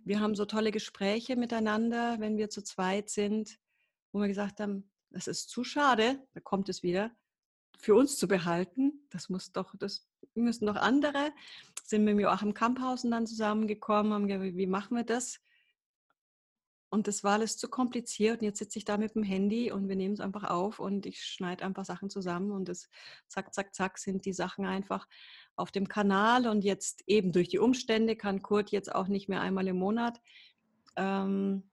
[0.05, 3.59] wir haben so tolle Gespräche miteinander, wenn wir zu zweit sind,
[4.13, 7.11] wo wir gesagt haben, das ist zu schade, da kommt es wieder,
[7.79, 9.07] für uns zu behalten.
[9.11, 10.08] Das muss doch, das
[10.45, 11.33] müssen noch andere.
[11.85, 15.41] Sind mit mir auch im Kamphausen dann zusammengekommen, haben gesagt, wie machen wir das?
[16.91, 18.41] Und das war alles zu kompliziert.
[18.41, 21.05] Und jetzt sitze ich da mit dem Handy und wir nehmen es einfach auf und
[21.05, 22.89] ich schneide einfach Sachen zusammen und das
[23.29, 25.07] zack, zack, zack sind die Sachen einfach
[25.55, 26.47] auf dem Kanal.
[26.47, 30.21] Und jetzt eben durch die Umstände kann Kurt jetzt auch nicht mehr einmal im Monat
[30.97, 31.68] ähm,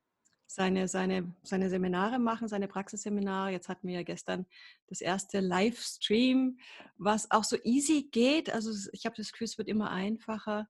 [0.47, 3.51] seine, seine, seine Seminare machen, seine Praxisseminare.
[3.51, 4.45] Jetzt hatten wir ja gestern
[4.87, 6.59] das erste Livestream,
[6.97, 8.53] was auch so easy geht.
[8.53, 10.67] Also ich habe das Gefühl, es wird immer einfacher.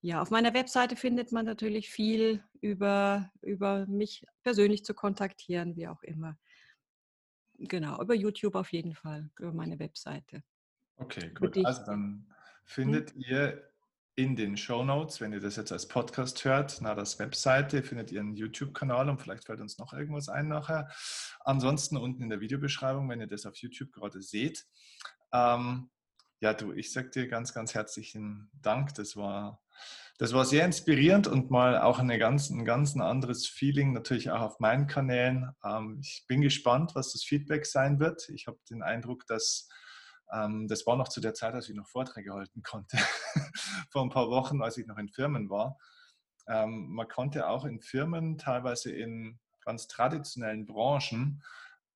[0.00, 5.88] Ja, auf meiner Webseite findet man natürlich viel über, über mich persönlich zu kontaktieren, wie
[5.88, 6.38] auch immer.
[7.58, 10.42] Genau, über YouTube auf jeden Fall, über meine Webseite.
[10.96, 11.56] Okay, gut.
[11.64, 12.26] Also dann hm?
[12.64, 13.20] findet hm?
[13.20, 13.73] ihr
[14.16, 18.12] in den Show Notes, wenn ihr das jetzt als Podcast hört, na das Webseite, findet
[18.12, 20.88] ihr einen YouTube-Kanal und vielleicht fällt uns noch irgendwas ein nachher.
[21.40, 24.66] Ansonsten unten in der Videobeschreibung, wenn ihr das auf YouTube gerade seht.
[25.32, 25.90] Ähm,
[26.40, 28.94] ja, du, ich sag dir ganz, ganz herzlichen Dank.
[28.94, 29.60] Das war,
[30.18, 34.42] das war sehr inspirierend und mal auch eine ganz, ein ganz anderes Feeling, natürlich auch
[34.42, 35.50] auf meinen Kanälen.
[35.64, 38.28] Ähm, ich bin gespannt, was das Feedback sein wird.
[38.28, 39.68] Ich habe den Eindruck, dass
[40.68, 42.96] das war noch zu der Zeit, als ich noch Vorträge halten konnte,
[43.90, 45.78] vor ein paar Wochen, als ich noch in Firmen war.
[46.48, 51.42] Ähm, man konnte auch in Firmen, teilweise in ganz traditionellen Branchen,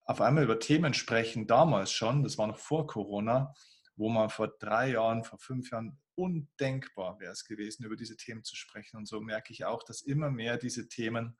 [0.04, 3.54] auf einmal über Themen sprechen, damals schon, das war noch vor Corona,
[3.96, 8.42] wo man vor drei Jahren, vor fünf Jahren undenkbar wäre es gewesen, über diese Themen
[8.42, 8.96] zu sprechen.
[8.96, 11.36] Und so merke ich auch, dass immer mehr diese Themen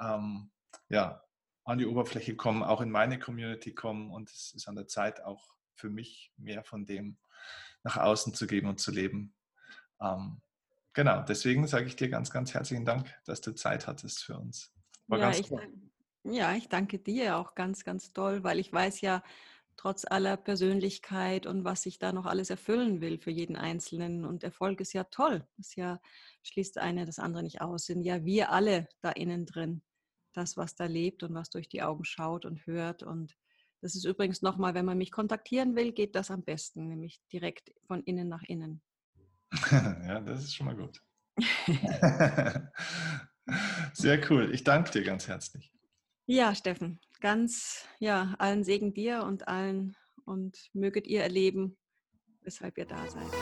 [0.00, 0.50] ähm,
[0.88, 1.22] ja,
[1.64, 4.10] an die Oberfläche kommen, auch in meine Community kommen.
[4.10, 5.48] Und es ist an der Zeit, auch
[5.78, 7.18] für mich mehr von dem
[7.84, 9.34] nach außen zu geben und zu leben.
[10.00, 10.40] Ähm,
[10.92, 14.72] genau, deswegen sage ich dir ganz, ganz herzlichen Dank, dass du Zeit hattest für uns.
[15.06, 15.50] War ja, ich,
[16.24, 19.22] ja, ich danke dir auch ganz, ganz toll, weil ich weiß ja,
[19.76, 24.24] trotz aller Persönlichkeit und was sich da noch alles erfüllen will für jeden Einzelnen.
[24.24, 25.46] Und Erfolg ist ja toll.
[25.56, 26.00] Das ja,
[26.42, 27.86] schließt eine das andere nicht aus.
[27.86, 29.82] Sind ja wir alle da innen drin.
[30.34, 33.36] Das, was da lebt und was durch die Augen schaut und hört und
[33.80, 37.72] das ist übrigens nochmal, wenn man mich kontaktieren will, geht das am besten, nämlich direkt
[37.86, 38.82] von innen nach innen.
[39.70, 41.00] ja, das ist schon mal gut.
[43.92, 44.52] Sehr cool.
[44.52, 45.72] Ich danke dir ganz herzlich.
[46.26, 51.78] Ja, Steffen, ganz, ja, allen Segen dir und allen und möget ihr erleben,
[52.42, 53.32] weshalb ihr da seid.